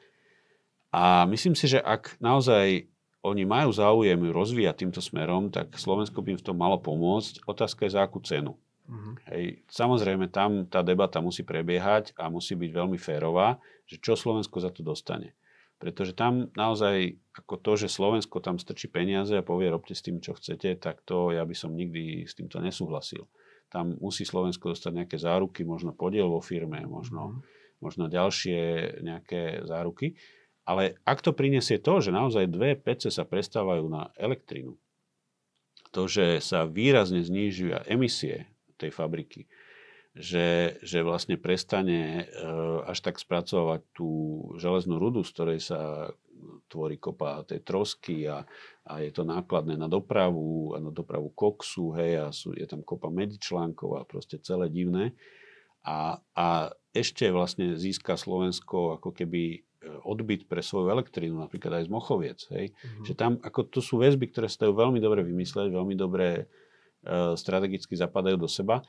A 0.91 1.23
myslím 1.27 1.56
si, 1.56 1.71
že 1.71 1.80
ak 1.80 2.19
naozaj 2.19 2.91
oni 3.21 3.45
majú 3.45 3.69
záujem 3.71 4.17
rozvíjať 4.34 4.75
týmto 4.82 4.99
smerom, 4.99 5.54
tak 5.54 5.77
Slovensko 5.77 6.19
by 6.25 6.36
im 6.36 6.39
v 6.41 6.45
tom 6.51 6.58
malo 6.58 6.82
pomôcť. 6.82 7.45
Otázka 7.45 7.86
je 7.86 7.95
za 7.95 8.01
akú 8.04 8.19
cenu. 8.25 8.58
Mm-hmm. 8.91 9.13
Hej, 9.32 9.43
samozrejme, 9.71 10.27
tam 10.27 10.67
tá 10.67 10.84
debata 10.84 11.23
musí 11.23 11.47
prebiehať 11.47 12.12
a 12.19 12.27
musí 12.27 12.58
byť 12.60 12.71
veľmi 12.75 12.99
férová, 12.99 13.62
že 13.88 14.01
čo 14.01 14.19
Slovensko 14.19 14.60
za 14.60 14.73
to 14.73 14.84
dostane. 14.84 15.38
Pretože 15.80 16.13
tam 16.13 16.51
naozaj, 16.54 17.17
ako 17.34 17.56
to, 17.62 17.71
že 17.86 17.88
Slovensko 17.89 18.43
tam 18.43 18.60
strčí 18.60 18.91
peniaze 18.91 19.34
a 19.34 19.45
povie, 19.45 19.71
robte 19.71 19.95
s 19.95 20.04
tým, 20.04 20.19
čo 20.19 20.36
chcete, 20.36 20.77
tak 20.77 21.01
to 21.08 21.32
ja 21.32 21.41
by 21.47 21.56
som 21.56 21.73
nikdy 21.73 22.27
s 22.27 22.36
týmto 22.36 22.60
nesúhlasil. 22.60 23.25
Tam 23.71 23.95
musí 24.01 24.27
Slovensko 24.27 24.75
dostať 24.75 24.91
nejaké 24.91 25.17
záruky, 25.17 25.63
možno 25.63 25.95
podiel 25.95 26.27
vo 26.27 26.43
firme, 26.43 26.84
možno, 26.84 27.39
mm-hmm. 27.39 27.80
možno 27.80 28.04
ďalšie 28.12 28.60
nejaké 29.01 29.63
záruky. 29.63 30.19
Ale 30.65 31.02
ak 31.04 31.26
to 31.26 31.34
prinesie 31.34 31.82
to, 31.82 32.00
že 32.00 32.13
naozaj 32.13 32.45
dve 32.47 32.78
PC 32.78 33.10
sa 33.10 33.26
prestávajú 33.26 33.86
na 33.89 34.13
elektrínu, 34.15 34.78
to, 35.91 36.08
že 36.08 36.39
sa 36.39 36.69
výrazne 36.69 37.19
znižujú 37.19 37.89
emisie 37.89 38.47
tej 38.78 38.93
fabriky, 38.93 39.50
že, 40.12 40.80
že 40.84 41.04
vlastne 41.04 41.39
prestane 41.39 42.28
až 42.84 43.00
tak 43.00 43.15
spracovať 43.19 43.82
tú 43.95 44.10
železnú 44.60 45.00
rudu, 45.00 45.24
z 45.24 45.32
ktorej 45.32 45.60
sa 45.63 46.12
tvorí 46.67 46.97
kopa 46.97 47.45
tej 47.45 47.62
trosky 47.62 48.26
a, 48.26 48.43
a 48.88 48.93
je 49.04 49.12
to 49.13 49.24
nákladné 49.24 49.78
na 49.78 49.86
dopravu 49.86 50.74
a 50.74 50.82
na 50.82 50.89
dopravu 50.89 51.30
koksu, 51.32 51.93
hej, 51.95 52.17
a 52.17 52.26
sú, 52.34 52.52
je 52.56 52.65
tam 52.65 52.82
kopa 52.82 53.13
medičlánkov 53.13 54.02
a 54.02 54.08
proste 54.08 54.41
celé 54.41 54.67
divné. 54.67 55.13
A, 55.86 56.21
a 56.34 56.71
ešte 56.93 57.30
vlastne 57.30 57.78
získa 57.78 58.17
Slovensko 58.17 59.00
ako 59.00 59.15
keby 59.15 59.63
odbyt 60.05 60.45
pre 60.45 60.61
svoju 60.61 60.93
elektrínu, 60.93 61.41
napríklad 61.41 61.81
aj 61.81 61.89
z 61.89 61.91
Mochoviec. 61.91 62.39
Hej. 62.53 62.73
Mm-hmm. 62.73 63.05
Že 63.09 63.13
tam, 63.17 63.31
ako 63.41 63.59
to 63.69 63.79
sú 63.81 63.97
väzby, 63.97 64.29
ktoré 64.29 64.45
sa 64.45 64.69
dajú 64.69 64.77
veľmi 64.77 65.01
dobre 65.01 65.25
vymysleť, 65.25 65.73
veľmi 65.73 65.95
dobre 65.97 66.45
uh, 66.45 67.33
strategicky 67.33 67.97
zapadajú 67.97 68.37
do 68.37 68.49
seba. 68.49 68.85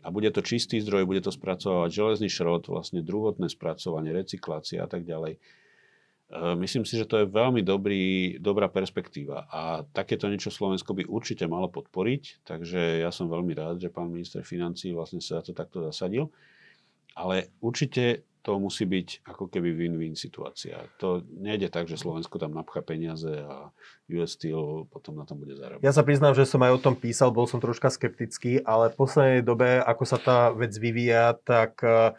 a 0.00 0.08
bude 0.08 0.32
to 0.32 0.40
čistý 0.40 0.80
zdroj, 0.80 1.04
bude 1.04 1.20
to 1.20 1.28
spracovať 1.28 1.92
železný 1.92 2.28
šrot, 2.32 2.72
vlastne 2.72 3.04
druhotné 3.04 3.52
spracovanie, 3.52 4.16
recyklácia 4.16 4.80
a 4.80 4.88
tak 4.88 5.04
ďalej. 5.04 5.36
E, 5.36 5.40
myslím 6.56 6.88
si, 6.88 6.96
že 6.96 7.04
to 7.04 7.20
je 7.20 7.26
veľmi 7.28 7.60
dobrý, 7.60 8.38
dobrá 8.40 8.72
perspektíva 8.72 9.44
a 9.52 9.84
takéto 9.92 10.30
niečo 10.32 10.48
Slovensko 10.48 10.96
by 10.96 11.04
určite 11.04 11.44
malo 11.44 11.68
podporiť, 11.68 12.48
takže 12.48 13.04
ja 13.04 13.12
som 13.12 13.28
veľmi 13.28 13.52
rád, 13.52 13.76
že 13.82 13.92
pán 13.92 14.08
minister 14.08 14.40
financí 14.40 14.96
vlastne 14.96 15.20
sa 15.20 15.44
to 15.44 15.52
takto 15.52 15.84
zasadil. 15.84 16.32
Ale 17.12 17.52
určite 17.60 18.29
to 18.40 18.56
musí 18.56 18.88
byť 18.88 19.28
ako 19.28 19.52
keby 19.52 19.76
win-win 19.76 20.16
situácia. 20.16 20.80
To 21.04 21.20
nejde 21.28 21.68
tak, 21.68 21.86
že 21.92 22.00
Slovensko 22.00 22.40
tam 22.40 22.56
napchá 22.56 22.80
peniaze 22.80 23.28
a 23.28 23.68
US 24.16 24.36
Steel 24.36 24.88
potom 24.88 25.20
na 25.20 25.28
tom 25.28 25.40
bude 25.40 25.52
zarábať. 25.56 25.84
Ja 25.84 25.92
sa 25.92 26.00
priznám, 26.00 26.32
že 26.32 26.48
som 26.48 26.64
aj 26.64 26.80
o 26.80 26.82
tom 26.82 26.96
písal, 26.96 27.32
bol 27.36 27.44
som 27.44 27.60
troška 27.60 27.92
skeptický, 27.92 28.64
ale 28.64 28.88
v 28.88 28.96
poslednej 28.96 29.42
dobe, 29.44 29.84
ako 29.84 30.04
sa 30.08 30.16
tá 30.16 30.38
vec 30.56 30.72
vyvíja, 30.72 31.36
tak 31.44 31.84
uh, 31.84 32.16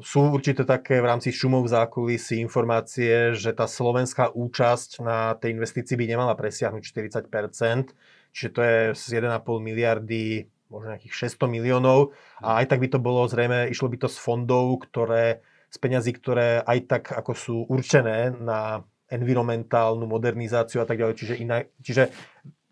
sú 0.00 0.20
určite 0.32 0.64
také 0.64 1.00
v 1.00 1.08
rámci 1.12 1.28
šumov 1.28 1.68
v 1.68 1.72
zákulisí 1.76 2.40
informácie, 2.40 3.36
že 3.36 3.52
tá 3.52 3.68
slovenská 3.68 4.32
účasť 4.32 5.04
na 5.04 5.36
tej 5.36 5.56
investícii 5.56 5.96
by 5.96 6.04
nemala 6.08 6.32
presiahnuť 6.32 6.82
40%, 7.28 7.92
čiže 8.32 8.50
to 8.52 8.60
je 8.64 8.78
z 8.96 9.04
1,5 9.20 9.44
miliardy 9.60 10.48
možno 10.68 10.94
nejakých 10.94 11.30
600 11.32 11.46
miliónov 11.46 12.16
a 12.42 12.62
aj 12.62 12.74
tak 12.74 12.82
by 12.82 12.88
to 12.90 12.98
bolo 12.98 13.26
zrejme, 13.26 13.70
išlo 13.70 13.86
by 13.90 13.96
to 14.02 14.08
z 14.10 14.18
fondov, 14.18 14.82
ktoré, 14.86 15.40
z 15.70 15.76
peňazí, 15.78 16.12
ktoré 16.14 16.62
aj 16.62 16.78
tak 16.90 17.02
ako 17.14 17.32
sú 17.34 17.56
určené 17.70 18.34
na 18.34 18.82
environmentálnu 19.06 20.02
modernizáciu 20.06 20.82
a 20.82 20.86
tak 20.86 20.98
ďalej. 20.98 21.14
Čiže, 21.14 21.34
iná, 21.38 21.62
čiže 21.78 22.10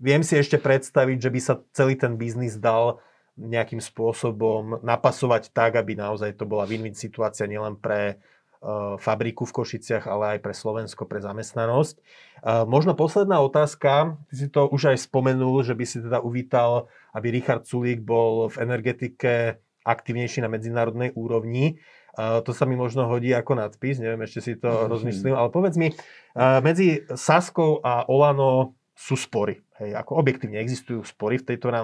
viem 0.02 0.22
si 0.26 0.34
ešte 0.34 0.58
predstaviť, 0.58 1.18
že 1.22 1.30
by 1.30 1.40
sa 1.40 1.54
celý 1.70 1.94
ten 1.94 2.18
biznis 2.18 2.58
dal 2.58 2.98
nejakým 3.34 3.82
spôsobom 3.82 4.82
napasovať 4.82 5.50
tak, 5.50 5.74
aby 5.74 5.98
naozaj 5.98 6.38
to 6.38 6.46
bola 6.46 6.66
win-win 6.66 6.94
situácia 6.94 7.50
nielen 7.50 7.74
pre 7.74 8.22
fabriku 8.96 9.44
v 9.44 9.56
Košiciach, 9.60 10.08
ale 10.08 10.36
aj 10.36 10.38
pre 10.40 10.56
Slovensko, 10.56 11.04
pre 11.04 11.20
zamestnanosť. 11.20 12.00
Uh, 12.40 12.64
možno 12.64 12.96
posledná 12.96 13.44
otázka, 13.44 14.16
ty 14.32 14.34
si 14.40 14.48
to 14.48 14.64
už 14.72 14.96
aj 14.96 15.04
spomenul, 15.04 15.60
že 15.60 15.76
by 15.76 15.84
si 15.84 16.00
teda 16.00 16.24
uvítal 16.24 16.88
aby 17.14 17.30
Richard 17.30 17.64
Sulík 17.64 18.02
bol 18.02 18.50
v 18.50 18.56
energetike 18.66 19.62
aktivnejší 19.86 20.42
na 20.42 20.50
medzinárodnej 20.50 21.14
úrovni. 21.14 21.78
To 22.18 22.50
sa 22.54 22.66
mi 22.66 22.78
možno 22.78 23.10
hodí 23.10 23.34
ako 23.34 23.58
nadpis, 23.58 23.98
neviem, 23.98 24.22
ešte 24.22 24.40
si 24.42 24.52
to 24.58 24.70
mm-hmm. 24.70 24.90
rozmyslím, 24.90 25.34
ale 25.34 25.48
povedz 25.50 25.76
mi, 25.78 25.90
medzi 26.62 27.02
Saskou 27.10 27.82
a 27.82 28.06
Olano 28.06 28.78
sú 28.94 29.18
spory. 29.18 29.58
Hej, 29.82 29.98
ako 29.98 30.22
objektívne 30.22 30.62
existujú 30.62 31.02
spory 31.02 31.42
v 31.42 31.54
tejto 31.54 31.74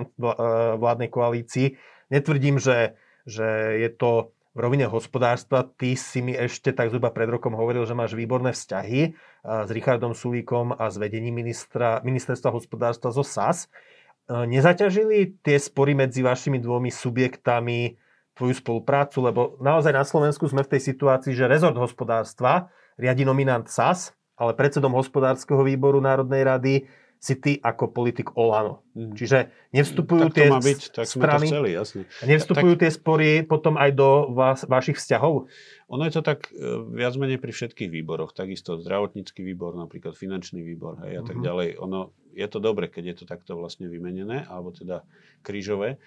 vládnej 0.79 1.11
koalícii. 1.11 1.75
Netvrdím, 2.15 2.63
že, 2.63 2.95
že 3.27 3.79
je 3.83 3.91
to 3.91 4.35
v 4.51 4.59
rovine 4.59 4.91
hospodárstva. 4.91 5.63
Ty 5.63 5.95
si 5.95 6.21
mi 6.21 6.35
ešte 6.35 6.75
tak 6.75 6.91
zhruba 6.91 7.15
pred 7.15 7.31
rokom 7.31 7.55
hovoril, 7.55 7.87
že 7.87 7.95
máš 7.95 8.19
výborné 8.19 8.51
vzťahy 8.51 9.15
s 9.47 9.69
Richardom 9.71 10.13
Sulíkom 10.13 10.75
a 10.75 10.91
s 10.91 10.99
vedením 10.99 11.39
ministra, 11.39 12.03
ministerstva 12.03 12.51
hospodárstva 12.51 13.15
zo 13.15 13.23
SAS. 13.23 13.67
E, 13.67 14.47
nezaťažili 14.51 15.39
tie 15.47 15.57
spory 15.57 15.95
medzi 15.95 16.27
vašimi 16.27 16.59
dvomi 16.59 16.91
subjektami 16.91 17.95
tvoju 18.35 18.55
spoluprácu? 18.59 19.23
Lebo 19.23 19.41
naozaj 19.63 19.95
na 19.95 20.03
Slovensku 20.03 20.51
sme 20.51 20.67
v 20.67 20.77
tej 20.77 20.83
situácii, 20.93 21.33
že 21.33 21.47
rezort 21.47 21.79
hospodárstva 21.79 22.75
riadi 22.99 23.23
nominant 23.23 23.71
SAS, 23.71 24.13
ale 24.35 24.59
predsedom 24.59 24.93
hospodárskeho 24.93 25.63
výboru 25.63 26.03
Národnej 26.03 26.43
rady 26.43 26.75
si 27.21 27.37
ty 27.37 27.61
ako 27.61 27.93
politik 27.93 28.33
Olano. 28.33 28.81
Mm. 28.97 29.13
Čiže 29.13 29.53
nevstupujú 29.77 30.33
tak 30.33 30.41
tie 30.41 30.49
byť, 30.49 30.81
tak 30.97 31.05
strany, 31.05 31.47
to 31.47 31.53
chceli, 31.53 31.71
jasne. 31.77 32.03
nevstupujú 32.25 32.75
tak, 32.75 32.81
tie 32.81 32.91
spory 32.91 33.31
potom 33.45 33.77
aj 33.77 33.91
do 33.93 34.33
vás, 34.33 34.65
vašich 34.65 34.97
vzťahov? 34.97 35.45
Ono 35.93 36.03
je 36.09 36.13
to 36.17 36.25
tak 36.25 36.49
e, 36.49 36.81
viac 36.97 37.13
menej 37.21 37.37
pri 37.37 37.53
všetkých 37.53 37.93
výboroch. 37.93 38.33
Takisto 38.33 38.81
zdravotnícky 38.81 39.45
výbor, 39.45 39.77
napríklad 39.77 40.17
finančný 40.17 40.65
výbor 40.65 40.97
hej, 41.05 41.21
a 41.21 41.23
tak 41.23 41.37
mm-hmm. 41.37 41.45
ďalej. 41.45 41.69
Ono, 41.85 42.17
je 42.33 42.47
to 42.49 42.59
dobre, 42.59 42.89
keď 42.89 43.05
je 43.13 43.17
to 43.21 43.25
takto 43.29 43.53
vlastne 43.53 43.93
vymenené, 43.93 44.49
alebo 44.49 44.73
teda 44.73 45.05
krížové. 45.45 46.01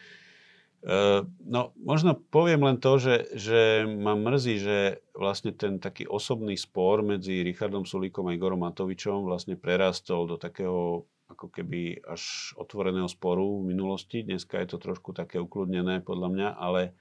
Uh, 0.83 1.23
no, 1.39 1.71
možno 1.79 2.19
poviem 2.19 2.67
len 2.67 2.75
to, 2.75 2.99
že, 2.99 3.31
že 3.39 3.87
ma 3.87 4.19
mrzí, 4.19 4.55
že 4.59 4.77
vlastne 5.15 5.55
ten 5.55 5.79
taký 5.79 6.03
osobný 6.03 6.59
spor 6.59 6.99
medzi 6.99 7.39
Richardom 7.39 7.87
Sulíkom 7.87 8.27
a 8.27 8.35
Igorom 8.35 8.67
Matovičom 8.67 9.23
vlastne 9.23 9.55
prerastol 9.55 10.27
do 10.27 10.35
takého 10.35 11.07
ako 11.31 11.47
keby 11.49 12.03
až 12.03 12.53
otvoreného 12.59 13.07
sporu 13.07 13.63
v 13.63 13.71
minulosti. 13.71 14.27
Dneska 14.27 14.59
je 14.59 14.75
to 14.75 14.77
trošku 14.77 15.15
také 15.15 15.39
ukludnené 15.39 16.03
podľa 16.03 16.29
mňa, 16.29 16.49
ale, 16.59 16.91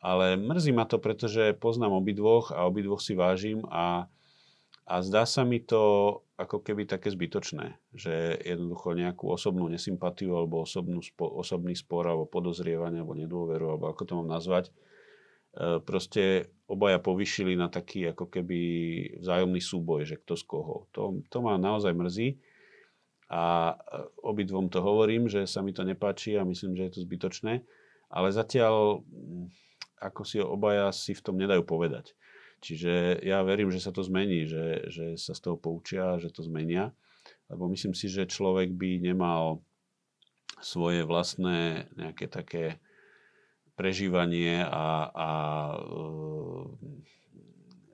ale 0.00 0.40
mrzí 0.40 0.72
ma 0.72 0.88
to, 0.88 0.96
pretože 0.96 1.60
poznám 1.60 2.00
obidvoch 2.00 2.56
a 2.56 2.64
obidvoch 2.64 3.04
si 3.04 3.12
vážim 3.12 3.68
a, 3.68 4.08
a 4.88 4.94
zdá 5.04 5.28
sa 5.28 5.44
mi 5.44 5.60
to 5.60 6.24
ako 6.40 6.64
keby 6.64 6.88
také 6.88 7.12
zbytočné, 7.12 7.76
že 7.92 8.40
jednoducho 8.40 8.96
nejakú 8.96 9.28
osobnú 9.28 9.68
nesympatiu 9.68 10.32
alebo 10.40 10.64
osobnú, 10.64 11.04
spo, 11.04 11.28
osobný 11.28 11.76
spor 11.76 12.08
alebo 12.08 12.24
podozrievanie 12.24 13.04
alebo 13.04 13.12
nedôveru, 13.12 13.76
alebo 13.76 13.92
ako 13.92 14.02
to 14.08 14.12
mám 14.16 14.28
nazvať, 14.32 14.72
e, 14.72 14.72
proste 15.84 16.48
obaja 16.64 16.96
povyšili 16.96 17.60
na 17.60 17.68
taký 17.68 18.08
ako 18.08 18.32
keby 18.32 18.58
vzájomný 19.20 19.60
súboj, 19.60 20.08
že 20.08 20.16
kto 20.16 20.34
z 20.40 20.44
koho. 20.48 20.88
To, 20.96 21.20
to 21.28 21.38
ma 21.44 21.60
naozaj 21.60 21.92
mrzí 21.92 22.40
a 23.28 23.76
e, 23.76 24.00
obidvom 24.24 24.72
to 24.72 24.80
hovorím, 24.80 25.28
že 25.28 25.44
sa 25.44 25.60
mi 25.60 25.76
to 25.76 25.84
nepáči 25.84 26.40
a 26.40 26.48
myslím, 26.48 26.72
že 26.72 26.88
je 26.88 26.92
to 26.96 27.04
zbytočné, 27.04 27.60
ale 28.08 28.28
zatiaľ 28.32 29.04
ako 30.00 30.24
si 30.24 30.40
obaja 30.40 30.88
si 30.96 31.12
v 31.12 31.20
tom 31.20 31.36
nedajú 31.36 31.60
povedať. 31.68 32.16
Čiže 32.60 33.24
ja 33.24 33.40
verím, 33.40 33.72
že 33.72 33.80
sa 33.80 33.88
to 33.88 34.04
zmení, 34.04 34.44
že, 34.44 34.84
že 34.92 35.04
sa 35.16 35.32
z 35.32 35.40
toho 35.40 35.56
poučia, 35.56 36.20
že 36.20 36.28
to 36.28 36.44
zmenia. 36.44 36.92
Lebo 37.48 37.66
myslím 37.72 37.96
si, 37.96 38.06
že 38.06 38.28
človek 38.28 38.76
by 38.76 39.00
nemal 39.00 39.64
svoje 40.60 41.02
vlastné 41.08 41.88
nejaké 41.96 42.28
také 42.28 42.78
prežívanie 43.80 44.60
a, 44.60 45.08
a 45.08 45.30
e, 45.72 45.80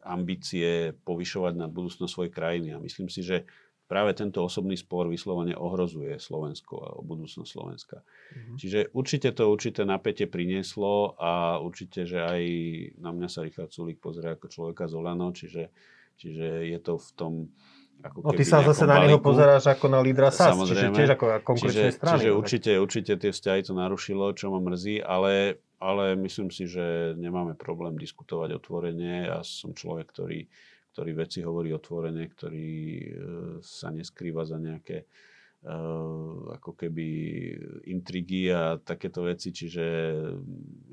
ambície 0.02 0.90
povyšovať 1.06 1.54
nad 1.62 1.70
budúcnosť 1.70 2.10
svojej 2.10 2.32
krajiny. 2.34 2.74
A 2.74 2.82
myslím 2.82 3.06
si, 3.06 3.22
že 3.22 3.46
práve 3.86 4.18
tento 4.18 4.42
osobný 4.42 4.74
spor 4.74 5.06
vyslovene 5.06 5.54
ohrozuje 5.54 6.18
Slovensko 6.18 6.74
a 6.82 6.88
budúcnosť 7.00 7.50
Slovenska. 7.50 8.02
Mm-hmm. 8.02 8.56
Čiže 8.58 8.78
určite 8.92 9.30
to 9.30 9.46
určité 9.46 9.86
napätie 9.86 10.26
prinieslo 10.26 11.14
a 11.16 11.62
určite, 11.62 12.02
že 12.02 12.18
aj 12.18 12.42
na 12.98 13.14
mňa 13.14 13.28
sa 13.30 13.46
Richard 13.46 13.70
Sulík 13.70 14.02
pozrie 14.02 14.34
ako 14.34 14.50
človeka 14.50 14.90
z 14.90 14.94
Olano, 14.98 15.30
čiže, 15.30 15.70
čiže 16.18 16.66
je 16.66 16.78
to 16.82 16.98
v 16.98 17.08
tom 17.14 17.34
ako 17.96 18.28
no 18.28 18.30
ty 18.36 18.44
sa 18.44 18.60
zase 18.60 18.84
na 18.84 19.00
neho 19.00 19.16
pozeráš 19.16 19.72
ako 19.72 19.88
na 19.88 20.04
lídra 20.04 20.28
SAS, 20.28 20.52
Samozrejme. 20.52 20.92
čiže 20.92 20.96
tiež 21.00 21.10
ako 21.16 21.24
konkrétnej 21.40 21.88
čiže, 21.88 21.96
strany. 21.96 22.20
Čiže 22.20 22.30
určite, 22.36 22.70
určite 22.76 23.12
tie 23.16 23.30
vzťahy 23.32 23.60
to 23.64 23.72
narušilo, 23.72 24.24
čo 24.36 24.52
ma 24.52 24.60
mrzí, 24.60 25.00
ale, 25.00 25.64
ale 25.80 26.12
myslím 26.20 26.52
si, 26.52 26.68
že 26.68 27.16
nemáme 27.16 27.56
problém 27.56 27.96
diskutovať 27.96 28.60
otvorene. 28.60 29.32
Ja 29.32 29.40
som 29.40 29.72
človek, 29.72 30.12
ktorý 30.12 30.44
ktorý 30.96 31.12
veci 31.12 31.44
hovorí 31.44 31.76
otvorene, 31.76 32.24
ktorý 32.24 32.72
e, 32.72 33.08
sa 33.60 33.92
neskrýva 33.92 34.48
za 34.48 34.56
nejaké 34.56 35.04
e, 35.04 35.06
ako 36.56 36.72
keby 36.72 37.08
intrigy 37.92 38.48
a 38.48 38.80
takéto 38.80 39.28
veci, 39.28 39.52
čiže 39.52 39.84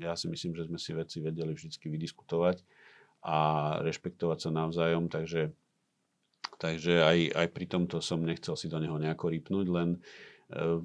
ja 0.04 0.12
si 0.12 0.28
myslím, 0.28 0.52
že 0.52 0.68
sme 0.68 0.76
si 0.76 0.92
veci 0.92 1.24
vedeli 1.24 1.56
vždy 1.56 1.72
vydiskutovať 1.72 2.60
a 3.24 3.38
rešpektovať 3.80 4.38
sa 4.44 4.50
navzájom, 4.52 5.08
takže, 5.08 5.56
takže 6.60 7.00
aj, 7.00 7.32
aj 7.32 7.46
pri 7.56 7.64
tomto 7.64 8.04
som 8.04 8.20
nechcel 8.20 8.60
si 8.60 8.68
do 8.68 8.76
neho 8.76 9.00
nejako 9.00 9.32
rýpnuť, 9.32 9.66
len 9.72 9.96
uh, 9.96 10.78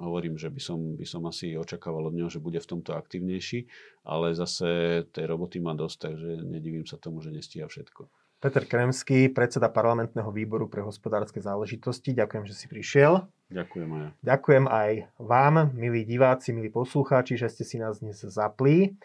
hovorím, 0.00 0.40
že 0.40 0.48
by 0.48 0.60
som, 0.64 0.96
by 0.96 1.04
som 1.04 1.28
asi 1.28 1.52
očakával 1.60 2.08
od 2.08 2.16
neho, 2.16 2.32
že 2.32 2.40
bude 2.40 2.56
v 2.56 2.70
tomto 2.72 2.96
aktívnejší, 2.96 3.68
ale 4.08 4.32
zase 4.32 5.04
tej 5.12 5.28
roboty 5.28 5.60
má 5.60 5.76
dosť, 5.76 6.08
takže 6.08 6.30
nedivím 6.48 6.88
sa 6.88 6.96
tomu, 6.96 7.20
že 7.20 7.28
nestíha 7.28 7.68
všetko. 7.68 8.23
Peter 8.44 8.68
Kremský, 8.68 9.32
predseda 9.32 9.72
parlamentného 9.72 10.28
výboru 10.28 10.68
pre 10.68 10.84
hospodárske 10.84 11.40
záležitosti. 11.40 12.12
Ďakujem, 12.12 12.44
že 12.44 12.52
si 12.52 12.68
prišiel. 12.68 13.24
Ďakujem 13.48 13.88
aj. 13.88 14.04
Ďakujem 14.20 14.64
aj 14.68 14.90
vám, 15.16 15.72
milí 15.72 16.04
diváci, 16.04 16.52
milí 16.52 16.68
poslucháči, 16.68 17.40
že 17.40 17.48
ste 17.48 17.64
si 17.64 17.80
nás 17.80 18.04
dnes 18.04 18.20
zapli. 18.20 19.00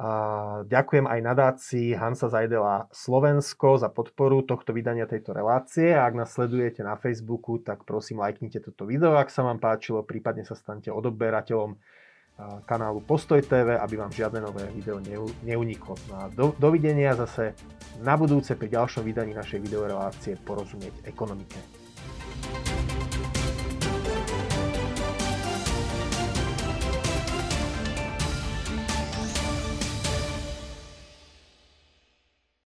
A 0.00 0.08
ďakujem 0.64 1.04
aj 1.04 1.20
nadácii 1.20 2.00
Hansa 2.00 2.32
Zajdela 2.32 2.88
Slovensko 2.88 3.76
za 3.76 3.92
podporu 3.92 4.40
tohto 4.40 4.72
vydania 4.72 5.04
tejto 5.04 5.36
relácie. 5.36 5.92
A 5.92 6.08
ak 6.08 6.24
nás 6.24 6.32
sledujete 6.32 6.80
na 6.80 6.96
Facebooku, 6.96 7.60
tak 7.60 7.84
prosím 7.84 8.24
lajknite 8.24 8.64
toto 8.64 8.88
video, 8.88 9.20
ak 9.20 9.28
sa 9.28 9.44
vám 9.44 9.60
páčilo, 9.60 10.00
prípadne 10.00 10.48
sa 10.48 10.56
stante 10.56 10.88
odoberateľom 10.88 11.76
kanálu 12.66 13.02
Postoj 13.02 13.42
TV, 13.42 13.74
aby 13.74 13.94
vám 13.98 14.14
žiadne 14.14 14.38
nové 14.38 14.62
video 14.70 15.02
neuniklo. 15.42 15.98
No 16.06 16.14
a 16.14 16.24
do, 16.30 16.54
dovidenia 16.54 17.18
zase 17.18 17.58
na 17.98 18.14
budúce 18.14 18.54
pri 18.54 18.70
ďalšom 18.70 19.02
vydaní 19.02 19.34
našej 19.34 19.58
videorelácie 19.58 20.38
Porozumieť 20.46 21.02
ekonomike. 21.02 21.77